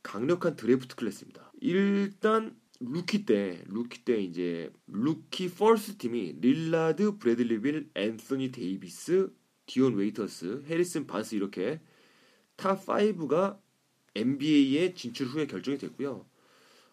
강력한 0.02 0.54
드래프트 0.56 0.94
클래스입니다. 0.94 1.52
일단 1.60 2.56
루키 2.78 3.24
때 3.24 3.64
루키 3.66 4.04
때 4.04 4.20
이제 4.20 4.70
루키 4.86 5.50
first 5.50 5.96
team이 5.98 6.36
릴라드, 6.40 7.16
브래들리빌, 7.18 7.90
앤서니 7.94 8.52
데이비스, 8.52 9.32
디온 9.66 9.94
웨이터스, 9.94 10.64
해리슨 10.66 11.06
반스 11.06 11.34
이렇게 11.34 11.80
top 12.56 12.84
5가 12.84 13.58
NBA에 14.16 14.94
진출 14.94 15.26
후에 15.26 15.46
결정이 15.46 15.78
됐고요. 15.78 16.26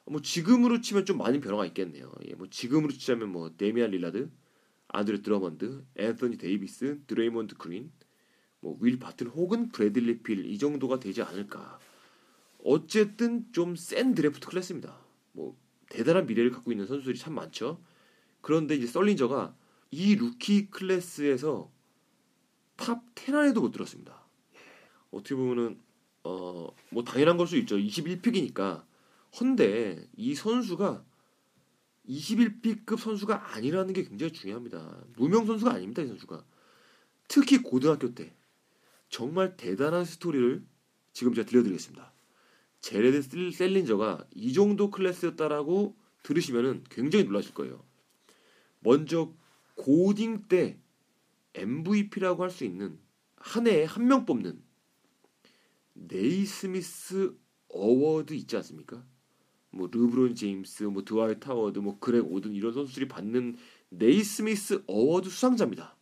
뭐 0.05 0.21
지금으로 0.21 0.81
치면 0.81 1.05
좀 1.05 1.17
많은 1.17 1.39
변화가 1.39 1.65
있겠네요. 1.67 2.11
예, 2.27 2.35
뭐 2.35 2.47
지금으로 2.49 2.91
치자면 2.91 3.29
뭐 3.29 3.55
데미안 3.55 3.91
릴라드, 3.91 4.29
안드레 4.89 5.21
드러먼드, 5.21 5.85
앤서니 5.95 6.37
데이비스, 6.37 6.99
드레이먼드 7.07 7.55
그린, 7.55 7.91
뭐 8.59 8.77
윌 8.81 8.99
바튼 8.99 9.27
혹은 9.27 9.69
브래들리 9.69 10.23
빌 10.23 10.45
이 10.45 10.57
정도가 10.57 10.99
되지 10.99 11.21
않을까. 11.21 11.79
어쨌든 12.63 13.51
좀 13.51 13.75
센 13.75 14.13
드래프트 14.15 14.47
클래스입니다. 14.47 14.97
뭐 15.33 15.57
대단한 15.89 16.25
미래를 16.25 16.51
갖고 16.51 16.71
있는 16.71 16.85
선수들이 16.87 17.17
참 17.17 17.33
많죠. 17.35 17.81
그런데 18.41 18.75
이제 18.75 18.87
썰린저가 18.87 19.55
이 19.91 20.15
루키 20.15 20.69
클래스에서 20.69 21.71
top 22.75 23.03
10 23.15 23.35
안에도 23.35 23.61
못 23.61 23.71
들었습니다. 23.71 24.25
예, 24.55 24.59
어떻게 25.11 25.35
보면은 25.35 25.79
어 26.23 26.73
뭐 26.89 27.03
당연한 27.03 27.37
걸 27.37 27.47
수 27.47 27.57
있죠. 27.57 27.75
21pick이니까. 27.77 28.85
헌데 29.39 30.07
이 30.15 30.35
선수가 30.35 31.03
21pick급 32.07 32.99
선수가 32.99 33.53
아니라는 33.55 33.93
게 33.93 34.03
굉장히 34.03 34.31
중요합니다. 34.31 35.03
무명 35.15 35.45
선수가 35.45 35.71
아닙니다, 35.73 36.01
이 36.03 36.07
선수가. 36.07 36.43
특히 37.27 37.57
고등학교 37.59 38.13
때 38.13 38.35
정말 39.09 39.57
대단한 39.57 40.05
스토리를 40.05 40.63
지금 41.13 41.33
제가 41.33 41.47
들려드리겠습니다. 41.47 42.11
제레드 42.81 43.51
셀린저가 43.51 44.27
이 44.35 44.53
정도 44.53 44.91
클래스였다라고 44.91 45.95
들으시면 46.23 46.83
굉장히 46.89 47.25
놀라실 47.25 47.53
거예요. 47.53 47.83
먼저 48.81 49.33
고딩 49.75 50.43
때 50.47 50.77
MVP라고 51.55 52.43
할 52.43 52.49
수 52.51 52.65
있는 52.65 52.99
한 53.37 53.67
해에 53.67 53.85
한 53.85 54.05
명 54.07 54.25
뽑는 54.25 54.61
네이스미스 56.07 57.35
award 57.69 58.33
있지 58.33 58.55
않습니까? 58.57 59.03
뭐 59.71 59.87
르브론 59.91 60.35
제임스, 60.35 60.83
뭐 60.83 61.03
드와이트 61.03 61.39
하워드, 61.39 61.79
뭐 61.79 61.97
그렉 61.99 62.31
오든 62.31 62.53
이런 62.53 62.73
선수들이 62.73 63.07
받는 63.07 63.57
네이스미스 63.89 64.83
award 64.87 65.29
수상자입니다. 65.29 65.95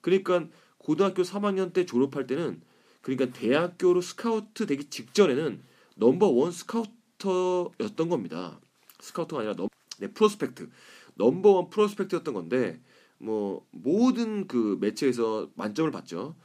그러니까 0.00 0.46
고등학교 0.78 1.22
3학년 1.22 1.72
때 1.72 1.86
졸업할 1.86 2.26
때는 2.26 2.60
그러니까 3.02 3.36
대학교로 3.36 4.00
스카우트 4.00 4.66
되기 4.66 4.84
직전에는 4.84 5.62
number 5.96 6.28
one 6.28 6.52
스카우터였던 6.52 8.08
겁니다. 8.08 8.60
스카우터가 9.00 9.40
아니라 9.40 9.56
넘, 9.56 9.68
네, 9.98 10.08
prospect. 10.12 10.70
number 11.14 11.50
one 11.50 11.70
prospect였던 11.70 12.34
건데 12.34 12.80
뭐 13.18 13.66
모든 13.70 14.46
그 14.46 14.78
매체에서 14.80 15.50
만점을 15.54 15.90
받죠. 15.90 16.36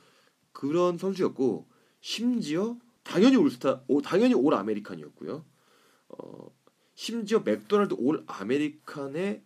그런 0.51 0.97
선수였고 0.97 1.67
심지어 2.01 2.77
당연히 3.15 3.37
올스타, 3.37 3.81
오, 3.87 4.01
당연히 4.01 4.33
All-American이었고요. 4.33 5.45
어, 6.09 6.51
심지어 6.95 7.39
맥도날드 7.39 7.95
All-American의 7.97 9.41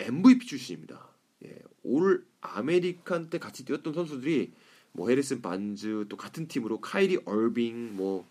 MVP 0.00 0.44
출신입니다. 0.44 1.08
예, 1.44 1.56
All-American 1.84 3.30
때 3.30 3.38
같이 3.38 3.64
뛰었던 3.64 3.94
선수들이 3.94 4.52
뭐 4.90 5.08
해리슨 5.08 5.40
반즈 5.40 6.06
또 6.08 6.16
같은 6.16 6.48
팀으로 6.48 6.80
카이리 6.80 7.20
얼빙 7.26 7.94
뭐 7.94 8.26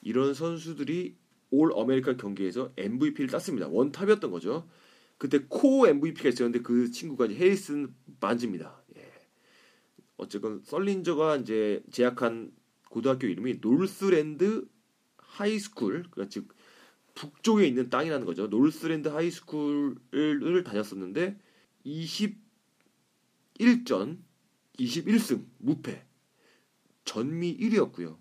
이런 0.00 0.32
선수들이 0.32 1.14
All-American 1.50 2.16
경기에서 2.16 2.72
MVP를 2.78 3.28
땄습니다. 3.28 3.68
one 3.68 3.80
top이었던 3.80 4.30
거죠. 4.30 4.66
그때 5.18 5.40
co-MVP가 5.46 6.30
있었는데 6.30 6.62
그 6.62 6.90
친구가 6.90 7.26
이제 7.26 7.34
해리슨 7.34 7.94
반즈입니다. 8.18 8.82
예. 8.96 9.12
어쨌건 10.16 10.62
썰린저가 10.64 11.36
이제 11.36 11.82
재학한 11.90 12.58
고등학교 12.90 13.28
이름이 13.28 13.60
Northland 13.62 14.68
High 15.16 15.47
School, 15.47 16.02
그러니까 16.10 16.28
즉 16.28 16.48
북쪽에 17.14 17.66
있는 17.66 17.88
땅이라는 17.88 18.26
거죠. 18.26 18.48
Northland 18.48 19.08
High 19.08 19.56
School을 19.56 20.64
다녔었는데 20.64 21.38
21전 21.86 24.18
21승 24.78 25.46
무패 25.58 26.04
전미 27.04 27.56
1위였고요. 27.58 28.18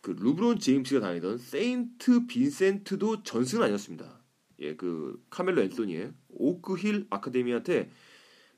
그 0.00 0.12
르브론 0.12 0.58
제임스가 0.58 1.00
다니던 1.00 1.38
세인트 1.38 2.26
빈센트도 2.26 3.24
전승은 3.24 3.64
아니었습니다. 3.64 4.22
예, 4.60 4.74
그 4.74 5.22
카멜로 5.30 5.62
앤소니의 5.62 6.12
오크힐 6.30 7.06
아카데미한테 7.10 7.90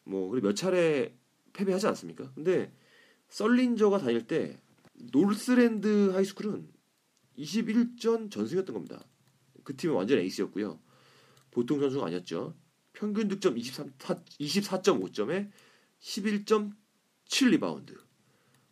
뭐 0.05 0.27
몇 0.27 0.55
차례 0.55 1.15
패배하지 1.53 1.89
않습니까? 1.89 2.33
근데 2.35 2.73
썰린저가 3.29 3.99
다닐 3.99 4.27
때 4.27 4.61
놀스랜드 5.13 6.11
하이스쿨은 6.11 6.69
21전 7.39 8.31
전승이었던 8.31 8.75
겁니다. 8.75 9.05
그 9.65 9.77
팀은 9.77 9.95
완전 9.95 10.19
에이스였고요. 10.19 10.81
보통 11.51 11.81
선수가 11.81 12.07
아니었죠. 12.07 12.55
평균 12.93 13.29
득점 13.29 13.57
23, 13.57 13.93
24.5점에 13.99 15.51
11.7 16.01 17.51
리바운드. 17.51 17.97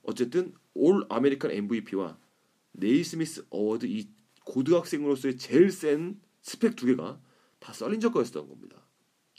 어쨌든 0.03 0.55
All-American 0.75 1.51
MVP와 1.51 2.19
네이스미스 2.73 3.47
Award 3.51 3.87
이 3.87 4.11
고등학생으로서의 4.45 5.37
제일 5.37 5.71
센 5.71 6.21
스펙 6.43 6.77
두 6.77 6.87
개가 6.87 7.21
다 7.59 7.73
썰린저 7.73 8.11
거였던 8.11 8.49
겁니다. 8.49 8.89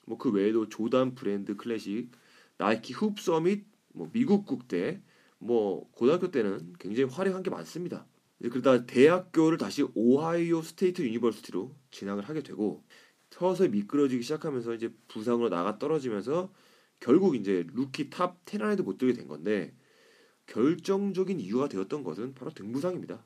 뭐 0.06 0.18
그 0.18 0.32
외에도 0.32 0.68
조단 0.70 1.16
브랜드 1.16 1.56
클래식, 1.56 2.12
나이키 2.58 2.94
Hoop 2.94 3.20
Summit, 3.20 3.66
뭐 3.94 4.10
미국 4.12 4.46
국대, 4.46 5.02
뭐 5.40 5.90
고등학교 5.92 6.32
때는 6.32 6.74
굉장히 6.80 7.10
화려한 7.12 7.44
게 7.44 7.50
많습니다. 7.50 8.06
그러다 8.42 8.86
대학교를 8.86 9.58
다시 9.58 9.86
오하이오 9.96 10.62
State 10.62 11.02
University로 11.02 11.76
진학을 11.92 12.24
하게 12.30 12.42
되고 12.42 12.84
서서히 13.32 13.70
미끄러지기 13.70 14.24
시작하면서 14.24 14.76
이제 14.76 14.94
부상으로 15.08 15.50
나가 15.50 15.78
떨어지면서 15.78 16.52
결국 17.00 17.36
이제 17.36 17.66
루키 17.74 18.10
top 18.10 18.40
10 18.46 18.62
안에도 18.62 18.84
못 18.84 18.98
들게 18.98 19.14
된 19.14 19.28
건데 19.28 19.74
결정적인 20.48 21.40
이유가 21.40 21.68
되었던 21.70 22.04
것은 22.04 22.34
바로 22.34 22.52
등부상입니다. 22.52 23.24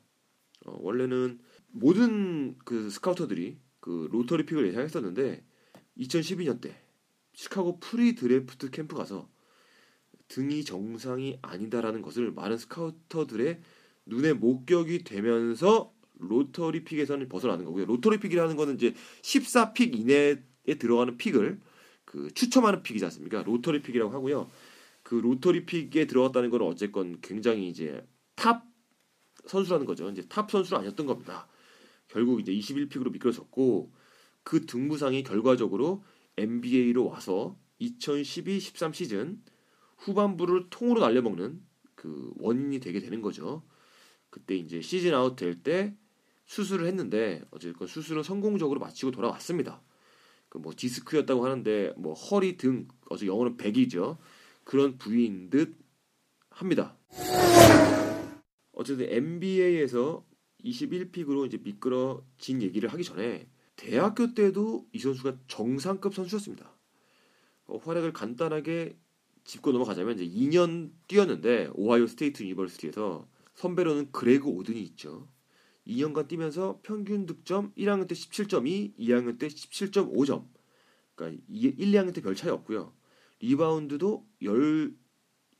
어, 0.66 0.78
원래는 0.80 1.40
모든 1.68 2.56
그 2.58 2.90
스카우터들이 2.90 3.58
그 3.80 4.08
lottery 4.12 4.46
pick을 4.46 4.66
예상했었는데 4.68 5.44
2012년 5.98 6.60
때 6.60 6.80
시카고 7.32 7.80
pre-draft 7.80 8.70
캠프 8.70 8.96
가서 8.96 9.28
등이 10.28 10.64
정상이 10.64 11.38
아니다라는 11.42 12.02
것을 12.02 12.32
많은 12.32 12.56
스카우터들의 12.56 13.60
눈에 14.06 14.32
목격이 14.32 15.04
되면서 15.04 15.92
lottery 16.18 16.84
pick에서는 16.84 17.28
벗어나는 17.28 17.64
거고요. 17.64 17.86
lottery 17.86 18.18
pick이라는 18.18 18.56
거는 18.56 18.74
이제 18.76 18.94
14 19.22 19.47
pick 19.47 19.98
이내에 19.98 20.36
들어가는 20.78 21.16
pick을 21.16 21.60
그 22.04 22.32
추첨하는 22.32 22.82
pick이지 22.82 23.04
않습니까? 23.06 23.42
lottery 23.42 23.82
pick이라고 23.82 24.12
하고요. 24.12 24.50
그 25.02 25.16
lottery 25.16 25.66
pick에 25.66 26.06
들어갔다는 26.06 26.50
건 26.50 26.62
어쨌건 26.62 27.20
굉장히 27.20 27.68
이제 27.68 28.06
top 28.34 28.64
선수라는 29.46 29.86
거죠. 29.86 30.08
이제 30.10 30.22
top 30.28 30.50
선수는 30.50 30.80
아니었던 30.80 31.06
겁니다. 31.06 31.48
결국 32.08 32.40
이제 32.40 32.52
21 32.52 32.64
pick으로 32.64 33.12
미끄러졌고 33.12 33.92
그 34.42 34.66
등부상이 34.66 35.22
결과적으로 35.22 36.04
NBA로 36.36 37.06
와서 37.06 37.58
2012-13 37.80 38.94
시즌 38.94 39.42
후반부를 40.04 40.68
통으로 40.70 41.00
날려먹는 41.00 41.60
그 41.94 42.32
원인이 42.38 42.80
되게 42.80 43.00
되는 43.00 43.22
거죠. 43.22 43.62
그때 44.30 44.54
이제 44.56 44.80
시즌 44.80 45.14
아웃 45.14 45.36
될 45.36 45.62
때 45.62 45.96
수술을 46.46 46.86
했는데 46.86 47.42
어쨌건 47.50 47.88
수술은 47.88 48.22
성공적으로 48.22 48.80
마치고 48.80 49.10
돌아왔습니다. 49.10 49.82
그 50.48 50.58
뭐 50.58 50.72
디스크였다고 50.76 51.44
하는데 51.44 51.92
뭐 51.96 52.14
허리 52.14 52.56
등 52.56 52.86
이제 53.10 53.26
영어는 53.26 53.56
back이죠. 53.56 54.18
그런 54.62 54.98
부위인 54.98 55.50
듯 55.50 55.76
합니다. 56.50 56.96
어쨌든 58.72 59.06
NBA에서 59.10 60.24
21 60.62 60.79
pick으로 60.79 61.46
이제 61.46 61.58
미끄러진 61.58 62.62
얘기를 62.62 62.88
하기 62.90 63.02
전에 63.02 63.48
대학교 63.76 64.32
때도 64.34 64.86
이 64.92 64.98
선수가 64.98 65.38
정상급 65.48 66.14
선수였습니다. 66.14 66.70
어, 67.66 67.78
활약을 67.78 68.12
간단하게 68.12 68.96
짚고 69.44 69.72
넘어가자면 69.72 70.18
이제 70.18 70.26
2년 70.26 70.90
뛰었는데 71.06 71.70
오하이오 71.74 72.06
State 72.06 72.42
University에서 72.42 73.28
선배로는 73.54 74.10
그레그 74.10 74.48
오든이 74.48 74.80
있죠. 74.82 75.28
2년간 75.86 76.28
뛰면서 76.28 76.80
평균 76.82 77.26
득점 77.26 77.72
1학년 77.74 78.08
때 78.08 78.14
17.2, 78.14 78.96
2학년 78.98 79.38
때 79.38 79.48
17.5점. 79.48 80.48
그러니까 81.14 81.42
1, 81.48 81.76
2학년 81.76 82.14
때 82.14 82.20
별 82.22 82.34
차이 82.34 82.50
없고요. 82.50 82.94
리바운드도 83.40 84.26
10, 84.40 84.96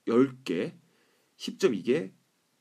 10개, 0.07 0.73
10.2개, 1.37 2.13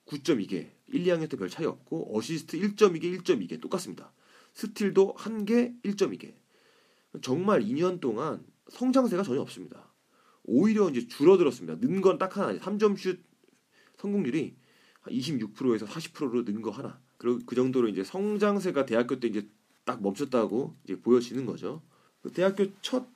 9.2개. 0.05 0.71
1, 0.87 1.03
2학년 1.05 1.29
때 1.29 1.37
별 1.37 1.49
차이 1.49 1.65
없고 1.65 2.17
어시스트 2.17 2.59
1.2개, 2.59 3.17
1.2개 3.23 3.61
똑같습니다. 3.61 4.13
스틸도 4.53 5.15
1개, 5.17 5.81
1.2개. 5.83 6.35
정말 7.21 7.63
2년 7.63 8.01
동안 8.01 8.45
성장세가 8.69 9.23
전혀 9.23 9.39
없습니다. 9.41 9.92
오히려 10.43 10.89
이제 10.89 11.07
줄어들었습니다. 11.07 11.79
는 11.79 12.01
건 12.01 12.17
딱 12.17 12.37
하나. 12.37 12.57
3점 12.57 12.97
슛 12.97 13.19
성공률이 13.97 14.55
26%에서 15.07 15.85
40%로 15.85 16.43
는 16.43 16.61
거 16.61 16.71
하나. 16.71 16.99
그리고 17.17 17.39
그 17.45 17.55
정도로 17.55 17.87
이제 17.87 18.03
성장세가 18.03 18.85
대학교 18.85 19.19
때 19.19 19.27
이제 19.27 19.47
딱 19.85 20.01
멈췄다고 20.01 20.75
이제 20.83 20.99
보여지는 20.99 21.45
거죠. 21.45 21.81
그 22.21 22.31
대학교 22.31 22.65
첫 22.81 23.07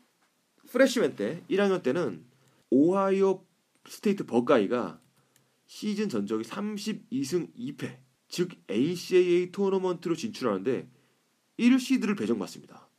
freshman 0.70 1.16
때 1.16 1.44
1학년 1.50 1.82
때는 1.84 2.26
오하이오 2.70 3.46
State 3.88 4.26
벅아이가 4.26 5.00
시즌 5.66 6.10
전적이 6.10 6.44
32승 6.44 7.54
2패, 7.56 7.98
즉 8.30 8.52
NCAA 8.70 9.52
토너먼트로 9.52 10.16
진출하는데 10.16 10.90
1시드를 11.60 12.18
배정받습니다. 12.18 12.90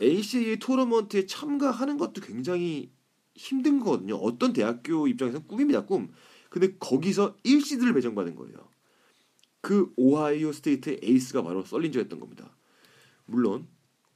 NCAA 0.00 0.58
토너먼트에 0.58 1.26
참가하는 1.26 1.98
것도 1.98 2.20
굉장히 2.20 2.92
힘든 3.34 3.80
거거든요. 3.80 4.16
어떤 4.16 4.52
대학교 4.52 5.06
입장에서는 5.08 5.46
꿈입니다, 5.46 5.84
꿈. 5.86 6.12
근데 6.50 6.76
거기서 6.78 7.36
1시드를 7.38 7.94
배정받은 7.94 8.36
거예요. 8.36 8.68
그 9.60 9.92
오하이오 9.96 10.52
State의 10.52 11.00
에이스가 11.02 11.42
바로 11.42 11.64
썰린저였던 11.64 12.20
겁니다. 12.20 12.56
물론 13.24 13.66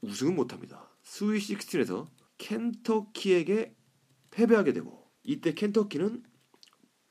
우승은 0.01 0.35
못합니다. 0.35 0.89
Sweet 1.01 1.39
16에서 1.39 2.07
켄터키에게 2.37 3.75
패배하게 4.31 4.73
되고 4.73 5.09
이때 5.23 5.53
켄터키는 5.53 6.23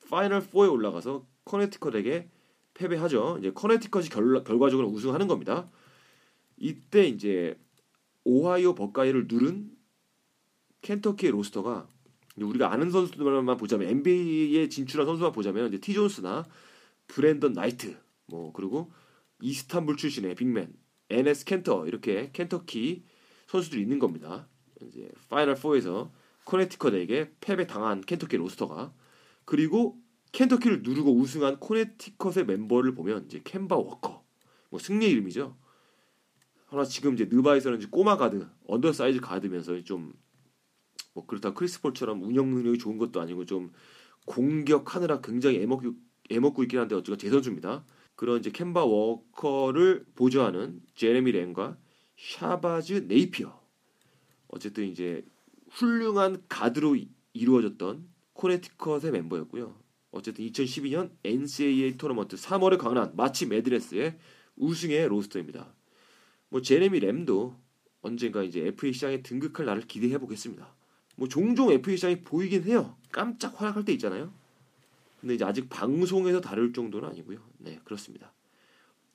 Final 0.09 0.41
4에 0.41 0.71
올라가서 0.71 1.27
커네티컷에게 1.45 2.29
패배하죠. 2.73 3.37
이제 3.39 3.51
커네티컷이 3.51 4.09
결, 4.09 4.43
결과적으로 4.43 4.87
우승하는 4.87 5.27
겁니다. 5.27 5.69
이때 6.57 7.07
이제 7.07 7.59
오하이오 8.23 8.73
벅아이를 8.75 9.27
누른 9.27 9.75
켄터키의 10.81 11.31
roster가 11.33 11.87
우리가 12.45 12.71
아는 12.71 12.89
선수들만 12.89 13.57
보자면 13.57 13.89
NBA에 13.89 14.69
진출한 14.69 15.05
선수만 15.05 15.31
보자면 15.31 15.67
이제 15.67 15.79
티 15.79 15.93
존스나 15.93 16.45
브랜던 17.07 17.53
나이트 17.53 17.97
뭐 18.25 18.51
그리고 18.53 18.91
이스탄불 19.41 19.97
출신의 19.97 20.35
빅맨 20.35 20.73
NS 21.09 21.45
켄터 21.45 21.87
이렇게 21.87 22.29
켄터키 22.31 23.03
선수들이 23.47 23.81
있는 23.81 23.99
겁니다. 23.99 24.47
이제 24.81 25.09
Final 25.29 25.55
4에서 25.55 26.11
코네티컷에게 26.45 27.35
패배 27.41 27.67
당한 27.67 28.01
켄터키 28.01 28.37
roster가 28.37 28.93
그리고 29.45 29.97
켄터키를 30.31 30.83
누르고 30.83 31.15
우승한 31.15 31.59
코네티컷의 31.59 32.45
멤버를 32.45 32.93
보면 32.93 33.25
이제 33.25 33.41
캔바 33.43 33.75
워커 33.75 34.23
뭐 34.69 34.79
승리의 34.79 35.11
이름이죠. 35.11 35.57
하나 36.67 36.83
지금 36.83 37.15
이제 37.15 37.27
느바에서는 37.29 37.79
이제 37.79 37.87
꼬마 37.89 38.15
가드 38.15 38.47
undersize 38.67 39.19
가드면서 39.21 39.83
좀 39.83 40.13
뭐 41.19 41.25
그렇다 41.25 41.53
크리스 41.53 41.84
폴처럼 41.84 42.23
운영 42.23 42.49
능력이 42.49 42.77
좋은 42.77 42.97
것도 42.97 43.19
아니고 43.19 43.45
좀 43.45 43.71
공격하느라 44.25 45.19
굉장히 45.19 45.57
애먹고, 45.61 45.93
애먹고 46.29 46.63
있긴 46.63 46.79
한데 46.79 46.95
어쨌건 46.95 47.17
제 47.17 47.29
선수입니다. 47.29 47.83
그런 48.15 48.39
이제 48.39 48.51
캔바 48.51 48.85
워커를 48.85 50.05
보조하는 50.15 50.81
제레미 50.95 51.31
램과 51.31 51.77
샤바즈 52.17 53.05
네이피어 53.07 53.59
어쨌든 54.47 54.85
이제 54.85 55.25
훌륭한 55.69 56.43
가드로 56.47 56.97
이루어졌던 57.33 58.07
코네티컷의 58.33 59.11
멤버였고요. 59.11 59.77
어쨌든 60.11 60.45
2012년 60.45 61.11
NCAA 61.23 61.97
토너먼트 61.97 62.35
3월에 62.35 62.77
강한 62.77 63.15
마치 63.15 63.45
매드레스의 63.45 64.17
우승의 64.55 65.07
로스터입니다. 65.07 65.73
뭐 66.49 66.61
제레미 66.61 66.99
램도 66.99 67.55
언젠가 68.01 68.41
이제 68.43 68.65
FA 68.67 68.93
시장에 68.93 69.21
등극할 69.21 69.65
날을 69.65 69.83
기대해 69.83 70.17
보겠습니다. 70.17 70.78
뭐 71.19 71.27
종종 71.27 71.69
FA 71.69 71.97
시장이 71.97 72.21
보이긴 72.21 72.63
해요. 72.63 72.95
깜짝 73.11 73.59
활약할 73.59 73.83
때 73.83 73.91
있잖아요. 73.93 74.33
근데 75.19 75.35
이제 75.35 75.43
아직 75.43 75.69
방송에서 75.69 76.39
다룰 76.39 76.71
정도는 76.71 77.09
아니고요. 77.09 77.39
네, 77.57 77.77
그렇습니다. 77.83 78.31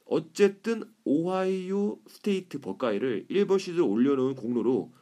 어쨌든 0.04 0.84
오하이오 1.04 1.98
State 2.06 2.60
벅아이를 2.60 3.26
1번 3.30 3.58
시드에 3.58 3.80
올려놓은 3.80 4.34
공로로 4.34 4.92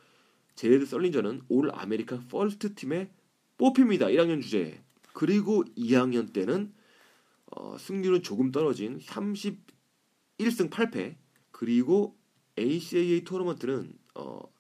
제레드 0.55 0.87
썰린저는 0.87 1.43
All-American 1.49 2.29
First 2.29 2.75
Team에 2.75 3.11
뽑힙니다. 3.59 4.07
1학년 4.07 4.41
주제에. 4.41 4.81
그리고 5.13 5.65
2학년 5.77 6.33
때는 6.33 6.73
어, 7.47 7.77
승률은 7.79 8.23
조금 8.23 8.53
떨어진 8.53 9.01
31승 9.01 10.71
8패. 10.71 11.17
그리고 11.51 12.17
NCAA 12.57 13.25
토너먼트는 13.25 13.93
어, 14.15 14.52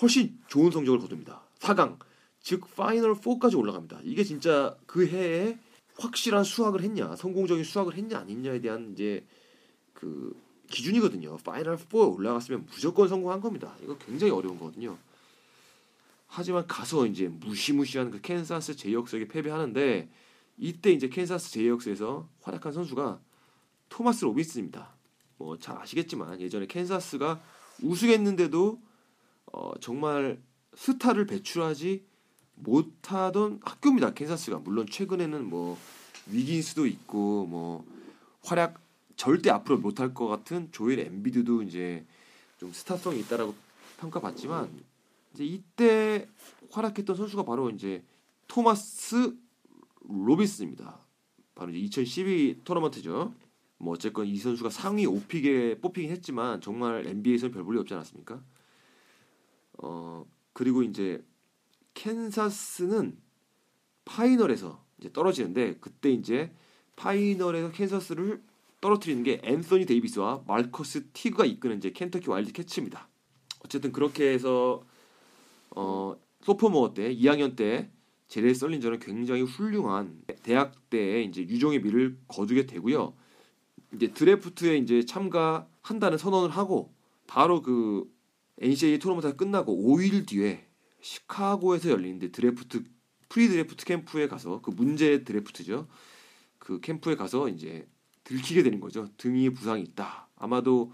훨씬 0.00 0.38
좋은 0.48 0.70
성적을 0.70 1.00
거둡니다. 1.00 1.42
4강, 1.58 1.98
즉 2.40 2.64
Final 2.76 3.14
4까지 3.14 3.58
올라갑니다. 3.58 4.00
이게 4.04 4.24
진짜 4.24 4.76
그 4.86 5.06
해에 5.06 5.58
확실한 5.96 6.44
수학을 6.44 6.82
했냐, 6.82 7.16
성공적인 7.16 7.64
수학을 7.64 7.94
했냐 7.94 8.18
아니냐에 8.18 8.60
대한 8.60 8.92
이제 8.92 9.26
그 9.92 10.36
기준이거든요. 10.70 11.38
Final 11.38 11.76
4에 11.76 12.14
올라갔으면 12.14 12.66
무조건 12.70 13.08
성공한 13.08 13.40
겁니다. 13.40 13.74
이거 13.82 13.96
굉장히 13.98 14.32
어려운 14.32 14.58
거거든요. 14.58 14.96
하지만 16.28 16.66
가서 16.66 17.06
이제 17.06 17.28
무시무시한 17.28 18.10
그 18.10 18.20
캔사스 18.20 18.76
제이혹스에게 18.76 19.28
패배하는데 19.28 20.08
이때 20.58 20.92
이제 20.92 21.08
캔사스 21.08 21.50
제이혹스에서 21.52 22.28
활약한 22.42 22.72
선수가 22.72 23.20
토마스 23.88 24.24
로빈슨입니다. 24.24 24.94
뭐 25.38 25.56
잘 25.56 25.76
아시겠지만 25.78 26.40
예전에 26.40 26.66
캔사스가 26.66 27.40
우승했는데도 27.82 28.80
어, 29.52 29.72
정말 29.80 30.40
스타를 30.74 31.26
배출하지 31.26 32.04
못하던 32.54 33.60
학교입니다. 33.64 34.14
캔사스가 34.14 34.58
물론 34.58 34.86
최근에는 34.86 35.48
뭐 35.48 35.78
위긴스도 36.26 36.86
있고 36.86 37.46
뭐 37.46 37.84
활약 38.42 38.80
절대 39.16 39.50
앞으로 39.50 39.78
못할 39.78 40.14
것 40.14 40.28
같은 40.28 40.70
조엘 40.72 41.00
엠비드도 41.00 41.62
이제 41.62 42.04
좀 42.58 42.72
스타성이 42.72 43.20
있다라고 43.20 43.54
평가받지만 43.98 44.70
이제 45.34 45.44
이때 45.44 46.28
활약했던 46.70 47.16
선수가 47.16 47.44
바로 47.44 47.70
이제 47.70 48.04
토마스 48.46 49.36
로빈슨입니다. 50.08 50.98
바로 51.54 51.70
이제 51.70 51.78
2012 51.80 52.60
토너먼트죠. 52.64 53.34
뭐 53.78 53.94
어쨌건 53.94 54.26
이 54.26 54.36
선수가 54.36 54.70
상위 54.70 55.06
5pick에 55.06 55.80
뽑히긴 55.80 56.10
했지만 56.10 56.60
정말 56.60 57.06
NBA에서는 57.06 57.52
별 57.52 57.64
볼일 57.64 57.80
없지 57.80 57.94
않았습니까? 57.94 58.40
어 59.78 60.26
그리고 60.52 60.82
이제 60.82 61.24
캔사스는 61.94 63.18
final에서 64.04 64.84
이제 64.98 65.12
떨어지는데 65.12 65.78
그때 65.80 66.10
이제 66.10 66.52
final에서 66.96 67.70
캔사스를 67.72 68.42
떨어뜨리는 68.80 69.22
게 69.22 69.40
앤서니 69.42 69.86
데이비스와 69.86 70.44
마퀴스 70.46 71.08
티그가 71.12 71.44
이끄는 71.44 71.78
이제 71.78 71.90
켄터키 71.90 72.30
와일드캣츠입니다. 72.30 73.08
어쨌든 73.64 73.92
그렇게 73.92 74.32
해서 74.32 74.82
어 75.70 76.16
sophomore 76.42 76.94
때 76.94 77.14
2학년 77.14 77.56
때 77.56 77.90
제레드 78.28 78.54
썰린저는 78.54 79.00
굉장히 79.00 79.42
훌륭한 79.42 80.22
대학 80.42 80.90
때 80.90 81.22
이제 81.22 81.42
유종의 81.42 81.80
미를 81.82 82.18
거두게 82.28 82.66
되고요. 82.66 83.14
이제 83.94 84.12
드래프트에 84.12 84.76
이제 84.76 85.04
참가한다는 85.04 86.18
선언을 86.18 86.50
하고 86.50 86.92
바로 87.26 87.62
그 87.62 88.04
NCAA 88.60 88.98
토너먼트가 88.98 89.36
끝나고 89.36 89.76
5일 89.76 90.26
뒤에 90.26 90.66
시카고에서 91.00 91.90
열리는데 91.90 92.32
드래프트 92.32 92.84
pre 93.28 93.48
드래프트 93.48 93.84
캠프에 93.84 94.26
가서 94.26 94.60
그 94.60 94.70
문제 94.70 95.22
드래프트죠. 95.22 95.86
그 96.58 96.80
캠프에 96.80 97.14
가서 97.14 97.48
이제 97.48 97.88
들키게 98.24 98.62
되는 98.62 98.80
거죠. 98.80 99.08
등이 99.16 99.50
부상이 99.50 99.82
있다. 99.82 100.28
아마도 100.36 100.92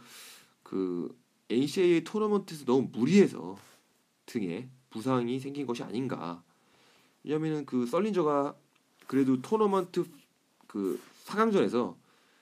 그 0.63 1.17
NCAA 1.49 2.05
토너먼트에서 2.05 2.65
너무 2.65 2.89
무리해서 2.93 3.59
등에 4.27 4.69
부상이 4.91 5.41
생긴 5.41 5.67
것이 5.67 5.83
아닌가. 5.83 6.43
왜냐면은 7.23 7.67
그 7.67 7.87
썰린저가 7.87 8.57
그래도 9.07 9.41
토너먼트 9.41 10.05
그 10.67 11.01
4강전에서 11.27 11.97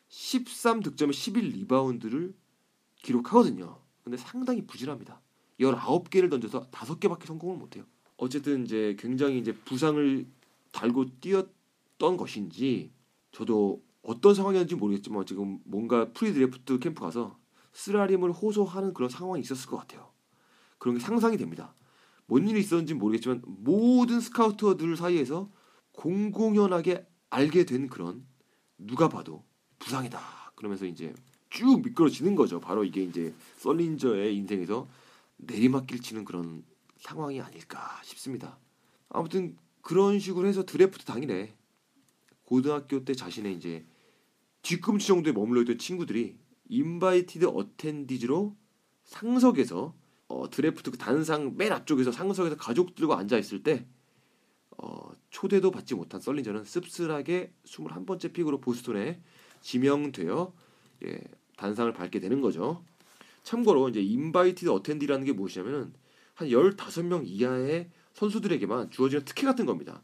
13 0.09 0.83
득점에 0.83 1.13
11 1.13 1.49
리바운드를 1.51 2.35
기록하거든요. 3.03 3.82
근데 4.03 4.17
상당히 4.17 4.67
부진합니다. 4.67 5.21
19개를 5.61 6.31
던져서 6.31 6.71
5개밖에 6.71 7.27
성공을 7.27 7.57
못 7.57 7.77
해요. 7.77 7.85
어쨌든 8.17 8.65
이제 8.65 8.97
굉장히 8.99 9.39
이제 9.39 9.53
부상을 9.53 10.27
달고 10.73 11.21
뛰었던 11.21 12.17
것인지 12.17 12.93
저도 13.31 13.83
어떤 14.03 14.35
상황이었는지 14.35 14.75
모르겠지만 14.75 15.25
지금 15.27 15.61
뭔가 15.65 16.11
pre 16.13 16.33
드래프트 16.33 16.79
캠프 16.79 17.03
가서 17.03 17.39
쓰라림을 17.73 18.33
호소하는 18.33 18.93
그런 18.93 19.09
상황이 19.09 19.41
있었을 19.41 19.69
것 19.69 19.77
같아요. 19.77 20.11
그런 20.79 20.97
게 20.97 21.01
상상이 21.01 21.37
됩니다. 21.37 21.75
뭔 22.27 22.49
일이 22.49 22.61
있었는지 22.61 22.95
모르겠지만 22.95 23.43
모든 23.45 24.21
스카우터들 24.21 24.97
사이에서 24.97 25.51
공공연하게 25.93 27.07
알게 27.31 27.65
된 27.65 27.89
그런 27.89 28.27
누가 28.79 29.09
봐도 29.09 29.45
부상이다. 29.79 30.21
그러면서 30.55 30.87
이제 30.87 31.15
쭉 31.53 31.83
미끄러지는 31.83 32.35
거죠. 32.35 32.61
바로 32.61 32.83
이게 32.83 33.03
이제 33.03 33.35
썰린저의 33.59 34.35
인생에서 34.37 34.89
내리막길 35.37 36.01
치는 36.01 36.25
그런 36.25 36.65
상황이 36.97 37.41
아닐까 37.43 38.01
싶습니다. 38.05 38.59
아무튼 39.11 39.59
그런 39.83 40.19
식으로 40.19 40.49
해서 40.49 40.65
드래프트 40.65 41.05
당일에 41.05 41.55
고등학교 42.45 43.05
때 43.05 43.15
자신의 43.15 43.55
이제 43.55 43.85
뒤꿈치 44.63 45.09
정도에 45.09 45.35
머물러 45.35 45.61
있던 45.63 45.77
친구들이 45.77 46.39
invited 46.69 47.45
attendees로 47.45 48.57
상석에서 49.05 49.95
어, 50.29 50.49
드래프트 50.49 50.93
그 50.93 50.97
단상 50.97 51.55
맨 51.59 51.73
앞쪽에서 51.73 52.13
상석에서 52.13 52.57
가족들과 52.57 53.19
앉아 53.19 53.37
있을 53.37 53.63
때 53.63 53.87
어, 54.79 55.11
초대도 55.29 55.71
받지 55.71 55.95
못한 55.95 56.19
썰린저는 56.19 56.65
씁쓸하게 56.65 57.53
21번째 57.67 58.33
pick으로 58.33 58.59
보스턴에 58.61 59.21
지명되어 59.61 60.55
예, 61.05 61.21
단상을 61.63 61.93
밟게 61.93 62.19
되는 62.19 62.41
거죠. 62.41 62.83
참고로 63.45 63.89
이제 63.89 64.01
invited 64.01 64.69
attendee라는 64.69 65.25
게 65.25 65.33
무엇이냐면은 65.33 65.93
한 66.35 66.49
15명 66.49 67.23
이하의 67.25 67.89
선수들에게만 68.15 68.91
주어지는 68.91 69.25
특혜 69.25 69.47
같은 69.47 69.65
겁니다. 69.65 70.03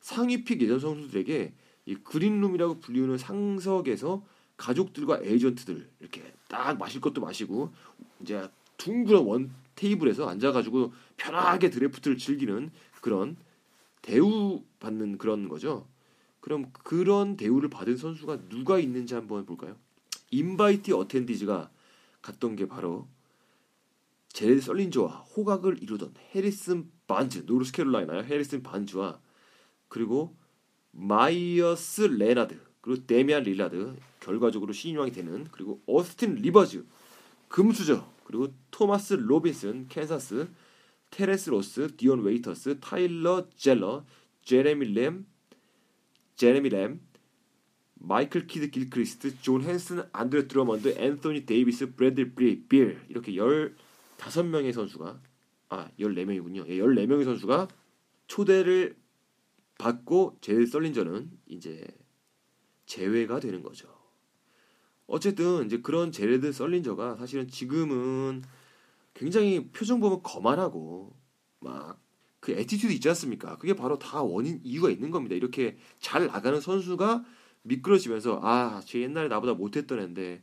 상위 0.00 0.42
pick 0.42 0.60
예전 0.60 0.80
선수들에게 0.80 1.54
이 1.86 1.94
green 1.94 2.25
room이라고 2.25 2.80
불리우는 2.80 3.18
상석에서 3.18 4.24
가족들과 4.56 5.20
에이전트들 5.22 5.88
이렇게 6.00 6.32
딱 6.48 6.76
마실 6.76 7.00
것도 7.00 7.20
마시고 7.20 7.72
이제 8.20 8.48
둥그런 8.76 9.26
원 9.26 9.54
테이블에서 9.76 10.28
앉아가지고 10.28 10.92
편하게 11.16 11.70
드래프트를 11.70 12.18
즐기는 12.18 12.70
그런 13.00 13.36
대우 14.02 14.64
받는 14.80 15.18
그런 15.18 15.48
거죠. 15.48 15.86
그럼 16.40 16.72
그런 16.72 17.36
대우를 17.36 17.70
받은 17.70 17.96
선수가 17.96 18.48
누가 18.48 18.78
있는지 18.80 19.14
한번 19.14 19.46
볼까요? 19.46 19.76
invited 20.30 20.92
attendees가 20.92 21.70
갔던 22.22 22.56
게 22.56 22.66
바로 22.66 23.06
제레드 24.28 24.60
썰린저와 24.60 25.10
호각을 25.10 25.82
이루던 25.82 26.14
해리슨 26.34 26.90
반즈 27.06 27.44
노르스캐롤라이나의 27.46 28.24
해리슨 28.24 28.62
반즈와 28.62 29.20
그리고 29.88 30.36
마이어스 30.90 32.02
레나드 32.02 32.60
그리고 32.80 33.06
데미안 33.06 33.44
릴라드 33.44 33.96
결과적으로 34.20 34.72
신인왕이 34.72 35.12
되는 35.12 35.44
그리고 35.52 35.80
어스틴 35.86 36.36
리버즈 36.36 36.84
금수저 37.48 38.06
그리고 38.24 38.52
토마스 38.70 39.14
로빈슨 39.14 39.88
캔사스 39.88 40.48
테렌스 41.10 41.50
로스 41.50 41.96
디온 41.96 42.22
웨이터스 42.22 42.80
타일러 42.80 43.48
젤러 43.56 44.04
제레미 44.42 44.92
램 44.92 45.26
제레미 46.34 46.68
램 46.68 47.00
마이클 47.96 48.46
키드 48.46 48.70
길크리스트 48.70 49.40
존 49.40 49.62
헨슨 49.62 50.02
안드레 50.12 50.48
드러먼드 50.48 50.94
앤소니 50.96 51.46
데이비스 51.46 51.94
브래들 51.94 52.34
브리 52.34 52.64
빌 52.66 53.00
이렇게 53.08 53.32
15명의 53.32 54.72
선수가 54.72 55.20
아 55.68 55.90
14명이군요. 55.98 56.68
예, 56.68 56.78
14명의 56.78 57.24
선수가 57.24 57.68
초대를 58.28 58.96
받고 59.78 60.38
제레드 60.40 60.66
썰린저는 60.66 61.30
이제 61.48 61.84
제외가 62.86 63.40
되는 63.40 63.62
거죠. 63.62 63.88
어쨌든 65.06 65.66
이제 65.66 65.80
그런 65.80 66.12
제레드 66.12 66.52
썰린저가 66.52 67.16
사실은 67.16 67.48
지금은 67.48 68.42
굉장히 69.14 69.68
표정 69.70 70.00
보면 70.00 70.22
거만하고 70.22 71.14
막 71.60 72.06
그 72.46 72.52
attitude 72.52 72.92
있지 72.92 73.08
않습니까? 73.08 73.58
그게 73.58 73.74
바로 73.74 73.98
다 73.98 74.22
원인 74.22 74.60
이유가 74.62 74.88
있는 74.88 75.10
겁니다. 75.10 75.34
이렇게 75.34 75.76
잘 75.98 76.28
나가는 76.28 76.60
선수가 76.60 77.24
미끄러지면서 77.66 78.40
아, 78.42 78.80
쟤 78.84 79.02
옛날에 79.02 79.28
나보다 79.28 79.54
못했던 79.54 79.98
애인데 80.00 80.42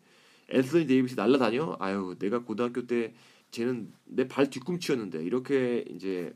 앤서니 0.50 0.88
데이비스 0.88 1.16
날라다녀? 1.16 1.78
아유, 1.80 2.16
내가 2.20 2.40
고등학교 2.44 2.86
때 2.86 3.14
쟤는 3.52 3.94
내 4.06 4.28
발 4.28 4.50
뒤꿈치였는데 4.50 5.24
이렇게 5.24 5.86
이제 5.90 6.36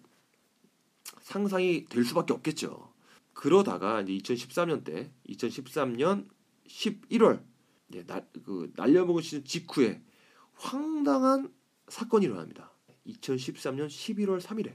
상상이 1.21 1.85
될 1.85 2.03
수밖에 2.05 2.33
없겠죠. 2.33 2.91
그러다가 3.33 4.01
이제 4.01 4.13
2013년 4.13 4.83
때 4.83 5.11
2013년 5.29 6.27
11월 6.67 7.41
네, 7.87 8.05
날, 8.05 8.27
그 8.43 8.71
날려먹은 8.75 9.21
시즌 9.21 9.43
직후에 9.43 10.01
황당한 10.55 11.53
사건이 11.87 12.25
일어납니다. 12.25 12.71
2013년 13.07 13.87
11월 13.87 14.41
3일에 14.41 14.73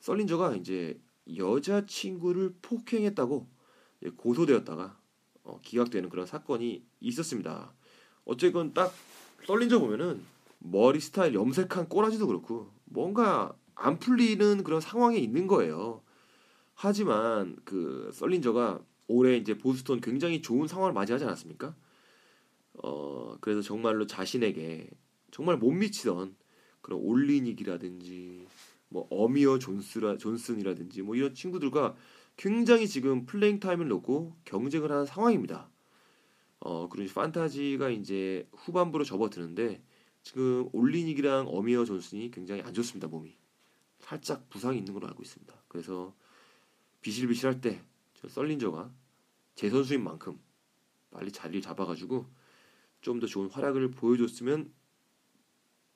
썰린저가 0.00 0.56
이제 0.56 0.98
여자친구를 1.36 2.54
폭행했다고 2.62 3.46
고소되었다가 4.16 4.82
어, 4.84 4.99
기각되는 5.62 6.08
그런 6.08 6.26
사건이 6.26 6.84
있었습니다. 7.00 7.72
어쨌건 8.24 8.72
딱 8.74 8.92
썰린저 9.46 9.78
보면은 9.80 10.22
머리 10.58 11.00
스타일 11.00 11.34
염색한 11.34 11.88
꼬라지도 11.88 12.26
그렇고 12.26 12.70
뭔가 12.84 13.54
안 13.74 13.98
풀리는 13.98 14.62
그런 14.62 14.80
상황에 14.80 15.18
있는 15.18 15.46
거예요. 15.46 16.02
하지만 16.74 17.56
그 17.64 18.10
썰린저가 18.14 18.80
올해 19.08 19.36
이제 19.36 19.58
보스턴 19.58 20.00
굉장히 20.00 20.40
좋은 20.42 20.68
상황을 20.68 20.92
맞이하지 20.92 21.24
않았습니까? 21.24 21.74
어 22.82 23.36
그래서 23.40 23.60
정말로 23.60 24.06
자신에게 24.06 24.88
정말 25.30 25.56
못 25.56 25.72
미치던 25.72 26.36
그런 26.80 27.00
올리닉이라든지 27.00 28.46
뭐 28.88 29.06
어미어 29.10 29.58
존스라 29.58 30.18
존슨이라든지 30.18 31.02
뭐 31.02 31.16
이런 31.16 31.34
친구들과 31.34 31.96
굉장히 32.40 32.88
지금 32.88 33.26
playing 33.26 33.60
time을 33.60 33.88
놓고 33.88 34.34
경쟁을 34.46 34.90
하는 34.90 35.04
상황입니다. 35.04 35.68
어 36.60 36.88
그리고 36.88 37.12
판타지가 37.12 37.90
이제 37.90 38.48
후반부로 38.52 39.04
접어드는데 39.04 39.82
지금 40.22 40.68
올리닉이랑 40.72 41.48
어미어 41.48 41.84
존슨이 41.84 42.30
굉장히 42.30 42.62
안 42.62 42.72
좋습니다 42.72 43.08
몸이 43.08 43.36
살짝 43.98 44.48
부상이 44.48 44.78
있는 44.78 44.94
걸로 44.94 45.06
알고 45.08 45.22
있습니다. 45.22 45.54
그래서 45.68 46.14
비실비실할 47.02 47.60
때 47.60 47.82
저 48.20 48.28
썰린저가 48.28 48.90
제 49.54 49.70
선수인 49.70 50.02
만큼 50.04 50.38
빨리 51.10 51.32
자리를 51.32 51.60
잡아가지고 51.62 52.26
좀 53.00 53.18
더 53.18 53.26
좋은 53.26 53.48
활약을 53.48 53.90
보여줬으면 53.92 54.72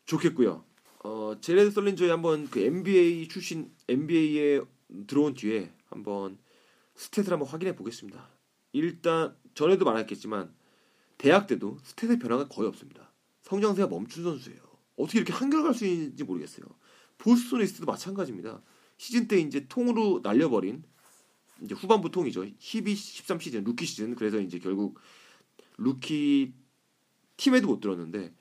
좋겠고요. 0.07 0.65
어, 1.05 1.37
제레드 1.41 1.71
썰린저의 1.71 2.11
한번 2.11 2.49
그 2.49 2.61
NBA 2.61 3.29
출신 3.29 3.71
NBA에 3.89 4.63
들어온 5.07 5.35
뒤에 5.35 5.71
한번 5.95 6.39
스탯을 6.97 7.31
한번 7.31 7.49
확인해 7.49 7.75
보겠습니다. 7.75 8.29
일단 8.73 9.37
전에도 9.55 9.85
말했겠지만 9.85 10.55
대학 11.17 11.47
때도 11.47 11.79
스탯의 11.79 12.21
변화가 12.21 12.49
거의 12.49 12.69
없습니다. 12.69 13.13
성장세가 13.43 13.89
멈춘 13.89 14.25
선수예요. 14.25 14.61
어떻게 14.97 15.19
이렇게 15.19 15.33
한결 15.33 15.63
갈 15.63 15.75
수 15.75 15.87
있는지 15.87 16.25
모르겠어요. 16.25 16.67
보스턴 17.19 17.61
에이스도 17.61 17.87
마찬가지입니다. 17.87 18.63
시즌 18.97 19.29
때 19.29 19.39
이제 19.39 19.67
통으로 19.69 20.21
날려버린 20.23 20.85
이제 21.63 21.75
후반부 21.75 22.11
통이죠. 22.11 22.47
12, 22.59 22.95
13 22.95 23.39
시즌 23.39 23.65
루키 23.65 23.87
시즌 23.87 24.15
그래서 24.15 24.41
이제 24.41 24.59
결국 24.59 24.99
루키 25.79 26.55
팀에도 27.37 27.69
못 27.69 27.81
들었는데 27.81 28.35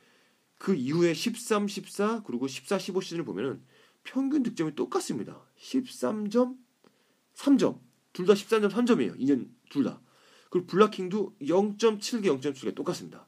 그 0.58 0.76
이후에 0.76 1.14
13, 1.14 1.68
14 1.68 2.24
그리고 2.24 2.48
14, 2.48 2.78
15 2.78 3.02
시즌을 3.02 3.26
보면은 3.26 3.64
평균 4.04 4.44
득점이 4.44 4.76
똑같습니다. 4.76 5.42
13점, 5.60 6.58
3점. 7.36 7.80
둘 8.14 8.26
다 8.26 8.34
13점, 8.34 8.70
3점이에요. 8.72 9.20
2년 9.20 9.50
둘 9.70 9.84
다. 9.84 10.00
그리고 10.50 10.68
블락킹도 10.68 11.38
0.7개, 11.42 12.26
0.7개 12.26 12.76
똑같습니다. 12.76 13.28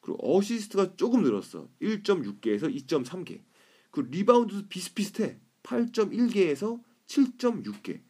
그리고 0.00 0.18
어시스트가 0.38 0.96
조금 0.96 1.22
늘었어. 1.22 1.68
1.6개에서 1.80 2.72
2.3개. 2.86 3.42
그 3.90 4.00
리바운드도 4.00 4.68
비슷비슷해. 4.68 5.40
8.1개에서 5.62 6.80
7.6개. 7.06 8.00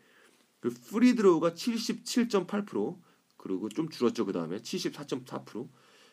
그 0.61 0.71
free 0.71 1.00
throw가 1.00 1.53
77.8% 1.55 2.99
그리고 3.37 3.69
좀 3.69 3.89
줄었죠. 3.89 4.25
그 4.27 4.33
다음에 4.33 4.59
74.4%. 4.59 5.69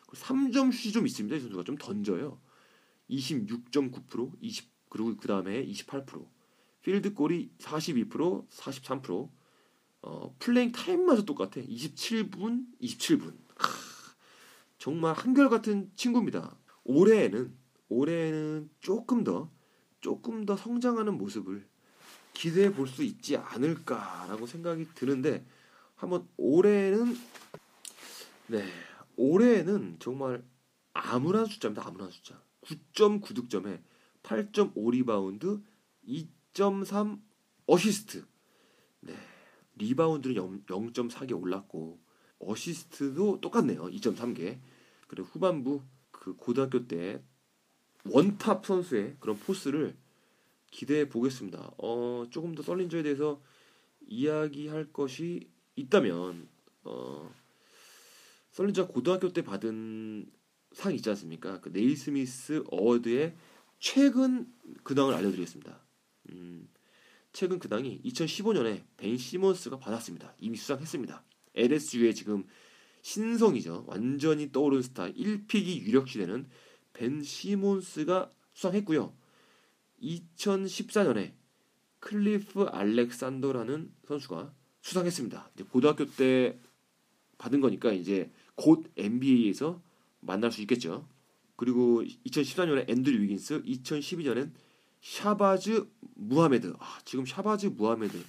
3점 0.08 0.72
슛이 0.72 0.92
좀 0.92 1.06
있습니다. 1.06 1.36
이 1.36 1.40
선수가 1.40 1.62
좀 1.64 1.76
던져요. 1.76 2.40
26.9% 3.08 4.32
20 4.40 4.70
그리고 4.88 5.16
그 5.16 5.28
다음에 5.28 5.64
28% 5.66 6.26
필드 6.82 7.14
골이 7.14 7.50
42% 7.58 8.48
43% 8.48 9.30
어, 10.02 10.34
playing 10.38 10.72
time마저 10.72 11.24
똑같아. 11.24 11.60
27분 11.60 12.66
27분. 12.80 13.36
크, 13.54 13.68
정말 14.78 15.14
한결같은 15.14 15.90
친구입니다. 15.94 16.56
올해에는 16.84 17.54
올해는 17.88 18.70
조금 18.80 19.24
더 19.24 19.50
조금 20.00 20.46
더 20.46 20.56
성장하는 20.56 21.18
모습을 21.18 21.68
기대해 22.32 22.72
볼 22.72 22.86
수 22.86 23.02
있지 23.02 23.36
않을까라고 23.36 24.46
생각이 24.46 24.86
드는데 24.94 25.44
한번 25.96 26.26
올해는 26.38 27.14
네 28.46 28.64
올해는 29.16 29.96
정말 29.98 30.42
아무런 30.94 31.44
숫자입니다. 31.44 31.86
아무런 31.86 32.10
숫자. 32.10 32.40
9.9 32.62 33.34
득점에 33.34 33.82
8.5 34.22 34.92
리바운드, 34.92 35.60
2.3 36.54 37.20
어시스트. 37.66 38.24
네. 39.00 39.14
리바운드는 39.76 40.36
0, 40.36 40.64
0.4개 40.64 41.40
올랐고 41.40 41.98
어시스트도 42.38 43.40
똑같네요. 43.40 43.84
2.3개. 43.84 44.58
그리고 45.06 45.28
후반부 45.28 45.82
그 46.10 46.34
고등학교 46.36 46.86
때 46.86 47.22
원탑 48.04 48.64
선수의 48.64 49.16
그런 49.20 49.38
포스를 49.38 49.96
기대해 50.70 51.08
보겠습니다. 51.08 51.72
어, 51.78 52.26
조금 52.30 52.54
더 52.54 52.62
썰린저에 52.62 53.02
대해서 53.02 53.40
이야기할 54.06 54.92
것이 54.92 55.48
있다면 55.76 56.48
어, 56.84 57.34
썰린저 58.52 58.88
고등학교 58.88 59.32
때 59.32 59.42
받은 59.42 60.30
상 60.72 60.94
있지 60.94 61.08
않습니까? 61.10 61.60
그 61.60 61.72
네이스미스 61.72 62.62
award의 62.70 63.36
최근 63.78 64.52
근황을 64.84 65.14
알려드리겠습니다. 65.14 65.89
음, 66.30 66.68
최근 67.32 67.58
근황이 67.58 68.00
2015년에 68.04 68.84
벤 68.96 69.16
시몬스가 69.16 69.78
받았습니다. 69.78 70.34
이미 70.38 70.56
수상했습니다. 70.56 71.24
LSU의 71.54 72.14
지금 72.14 72.44
신성이죠. 73.02 73.84
완전히 73.86 74.52
떠오른 74.52 74.82
스타 74.82 75.10
1 75.10 75.22
pick이 75.22 75.82
유력시되는 75.82 76.48
벤 76.92 77.22
시몬스가 77.22 78.32
수상했고요. 78.52 79.14
2014년에 80.02 81.34
클리프 82.00 82.64
알렉산더라는 82.64 83.92
선수가 84.06 84.54
수상했습니다. 84.82 85.52
고등학교 85.70 86.06
때 86.06 86.58
받은 87.38 87.60
거니까 87.60 87.92
이제 87.92 88.30
곧 88.54 88.90
NBA에서 88.96 89.82
만날 90.20 90.50
수 90.50 90.60
있겠죠. 90.62 91.08
그리고 91.56 92.02
2014년에 92.26 92.88
앤드류 92.88 93.22
위긴스, 93.22 93.62
2012년엔 93.62 94.52
샤바즈 95.00 95.88
무하메드. 96.14 96.74
아, 96.78 96.98
지금 97.04 97.24
샤바즈 97.26 97.66
무하메드. 97.66 98.22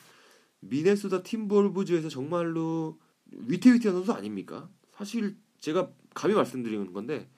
미네소타 0.61 1.23
팀울브즈에서 1.23 2.09
정말로 2.09 2.99
위태위태한 3.31 3.97
선수 3.97 4.11
아닙니까? 4.13 4.69
사실 4.95 5.37
제가 5.59 5.91
감히 6.13 6.35
말씀드리는 6.35 6.93
건데 6.93 7.29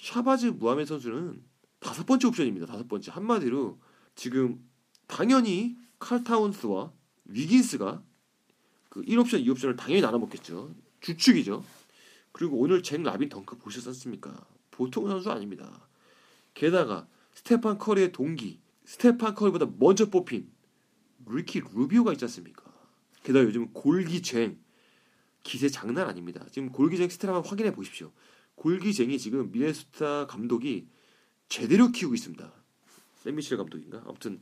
샤바즈 0.00 0.46
무하메드 0.46 0.88
선수는 0.88 1.42
다섯 1.80 2.04
번째 2.06 2.28
옵션입니다. 2.28 2.66
다섯 2.66 2.88
번째. 2.88 3.10
한마디로 3.10 3.80
지금 4.14 4.64
당연히 5.06 5.76
칼타운스와 5.98 6.92
위긴스가 7.26 8.02
그 8.88 9.02
1옵션, 9.02 9.44
2옵션을 9.44 9.76
당연히 9.76 10.00
나눠 10.00 10.18
먹겠죠. 10.18 10.74
주축이죠. 11.00 11.64
그리고 12.32 12.58
오늘 12.58 12.82
잭 12.82 13.02
라빈 13.02 13.28
덩크 13.28 13.58
보셨습니까? 13.58 14.46
보통 14.70 15.08
선수 15.08 15.30
아닙니다. 15.30 15.88
게다가 16.54 17.06
스테판 17.34 17.78
커리의 17.78 18.12
동기, 18.12 18.60
스테판 18.86 19.34
커리보다 19.34 19.66
먼저 19.78 20.08
뽑힌 20.08 20.50
리키 21.28 21.60
루비오가 21.74 22.12
있지 22.12 22.24
않습니까? 22.24 22.64
게다가 23.22 23.44
요즘 23.44 23.72
골기쟁 23.72 24.58
기세 25.42 25.68
장난 25.68 26.08
아닙니다. 26.08 26.44
지금 26.50 26.70
골기쟁 26.70 27.08
한번 27.22 27.44
확인해 27.44 27.72
보십시오. 27.72 28.12
골기쟁이 28.54 29.18
지금 29.18 29.50
미네소타 29.50 30.28
감독이 30.28 30.88
제대로 31.48 31.90
키우고 31.90 32.14
있습니다. 32.14 32.52
샌미첼 33.16 33.58
감독인가? 33.58 34.02
아무튼 34.06 34.40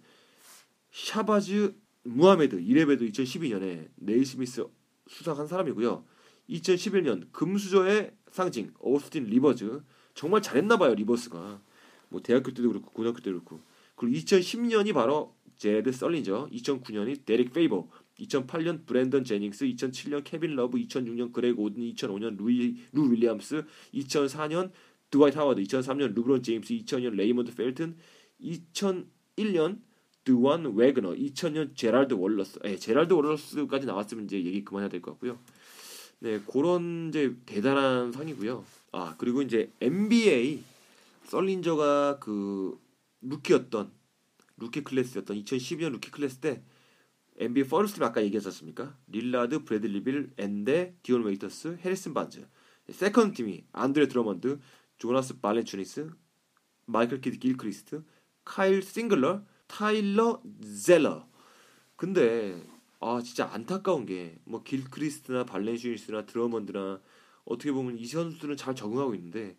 샤바즈 0.92 1.74
무하메드 2.04 2.60
이레베도 2.60 3.06
2012년에 3.06 3.88
네이스미스 3.96 4.66
수상한 5.08 5.46
사람이고요. 5.46 6.04
2011년 6.50 7.32
금수저의 7.32 8.14
상징 8.30 8.74
오스틴 8.78 9.24
리버즈 9.24 9.82
정말 10.14 10.42
잘했나 10.42 10.76
봐요 10.76 10.94
리버스가 10.94 11.62
뭐 12.10 12.20
대학교 12.20 12.52
때도 12.52 12.68
그렇고 12.68 12.90
고등학교 12.90 13.20
때도 13.20 13.32
그렇고 13.32 13.60
그리고 13.96 14.16
2010년이 14.16 14.92
바로 14.92 15.34
제드 15.56 15.92
썰린저 15.92 16.48
2009년이 16.52 17.24
데릭 17.24 17.52
페이버 17.52 17.88
2008년 18.20 18.86
브랜던 18.86 19.24
제닝스 19.24 19.66
2007년 19.66 20.22
케빈 20.24 20.54
러브 20.56 20.78
2006년 20.78 21.32
그레고 21.32 21.64
오든 21.64 21.82
2005년 21.82 22.36
루이 22.36 22.76
루 22.92 23.10
윌리엄스 23.10 23.64
2004년 23.94 24.70
드와이트 25.10 25.36
하워드 25.38 25.62
2003년 25.62 26.14
르브론 26.14 26.42
제임스 26.42 26.74
2000년 26.74 27.14
레이먼드 27.14 27.54
펠튼 27.54 27.96
2001년 28.40 29.78
드완 30.24 30.74
웨그너 30.74 31.12
2000년 31.12 31.76
제랄드 31.76 32.14
월러스 32.14 32.58
예, 32.64 32.76
제랄드 32.76 33.12
월러스까지 33.12 33.86
나왔으면 33.86 34.24
이제 34.24 34.42
얘기 34.42 34.64
그만해야 34.64 34.88
될 34.88 35.00
것 35.02 35.12
같고요. 35.12 35.38
네, 36.20 36.40
그런 36.50 37.08
이제 37.10 37.34
대단한 37.44 38.10
상이고요. 38.12 38.64
아, 38.92 39.14
그리고 39.18 39.42
이제 39.42 39.70
NBA 39.80 40.62
썰린저가 41.26 42.18
그 42.20 42.78
루키였던 43.28 43.92
루키 44.56 44.84
클래스였던 44.84 45.36
2012년 45.42 45.92
루키 45.92 46.10
클래스 46.10 46.38
때 46.38 46.62
NBA 47.36 47.68
first 47.68 48.02
아까 48.04 48.22
얘기했었습니까? 48.22 48.96
릴라드, 49.08 49.64
브래들리 49.64 50.04
빌, 50.04 50.32
엔데, 50.38 50.96
디온 51.02 51.24
웨이터스, 51.24 51.78
해리슨 51.84 52.14
반즈. 52.14 52.46
second 52.90 53.34
팀이 53.36 53.64
안드레 53.72 54.06
드러먼드, 54.06 54.60
조나스 54.98 55.40
발렌추니스, 55.40 56.10
마이클 56.86 57.20
키드 57.20 57.38
길크리스트, 57.38 58.04
카일 58.44 58.82
싱글러, 58.82 59.42
타일러 59.66 60.42
젤러. 60.84 61.26
근데 61.96 62.62
아 63.00 63.20
진짜 63.24 63.48
안타까운 63.52 64.06
게 64.06 64.38
뭐 64.44 64.62
길크리스트나 64.62 65.44
발렌추니스나 65.44 66.26
드러먼드나 66.26 67.00
어떻게 67.44 67.72
보면 67.72 67.98
이 67.98 68.06
선수들은 68.06 68.56
잘 68.56 68.74
적응하고 68.74 69.14
있는데 69.16 69.56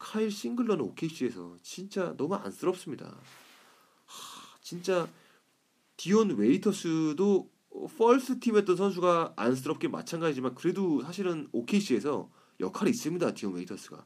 카일 0.00 0.30
싱글러는 0.32 0.82
OKC에서 0.86 1.56
진짜 1.62 2.16
너무 2.16 2.34
안쓰럽습니다. 2.34 3.06
하, 4.06 4.58
진짜 4.62 5.06
디온 5.96 6.36
웨이터스도 6.36 7.48
first 7.96 8.40
팀 8.40 8.56
했던 8.56 8.76
선수가 8.76 9.34
안쓰럽게 9.36 9.88
마찬가지지만 9.88 10.54
그래도 10.54 11.02
사실은 11.02 11.48
OKC에서 11.52 12.30
역할이 12.58 12.90
있습니다. 12.90 13.34
디온 13.34 13.54
웨이터스가 13.54 14.04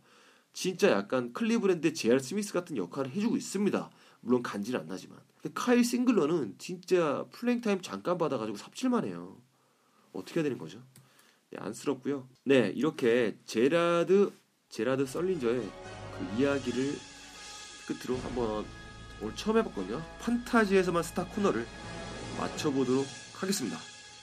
진짜 0.52 0.90
약간 0.90 1.32
클리브랜드 1.32 1.94
제알 1.94 2.20
스미스 2.20 2.52
같은 2.52 2.76
역할을 2.76 3.12
해주고 3.12 3.36
있습니다. 3.36 3.90
물론 4.20 4.42
간지는 4.42 4.80
안 4.80 4.86
나지만. 4.88 5.18
근데 5.40 5.54
카일 5.54 5.84
싱글러는 5.84 6.56
진짜 6.58 7.24
playing 7.30 7.60
time 7.60 7.80
잠깐 7.80 8.18
받아가지고 8.18 8.58
삽질만 8.58 9.04
해요. 9.04 9.40
어떻게 10.12 10.40
해야 10.40 10.42
되는 10.44 10.58
거죠? 10.58 10.82
네, 11.50 11.58
안쓰럽고요. 11.60 12.28
네, 12.44 12.72
이렇게 12.74 13.38
제라드 13.46 14.32
제라드 14.74 15.06
썰린저의 15.06 15.60
그 15.60 16.36
이야기를 16.36 16.98
끝으로 17.86 18.18
한번 18.22 18.64
오늘 19.20 19.36
처음 19.36 19.58
해봤거든요. 19.58 20.02
판타지에서만 20.18 21.04
스타 21.04 21.24
코너를 21.26 21.64
맞춰보도록 22.40 23.06
하겠습니다. 23.34 23.78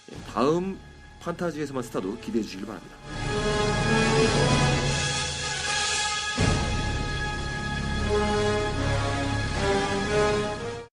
네, 0.08 0.18
다음 0.26 0.78
판타지에서만 1.22 1.84
스타도 1.84 2.18
기대해 2.20 2.44
주시길 2.44 2.66
바랍니다. 2.66 2.98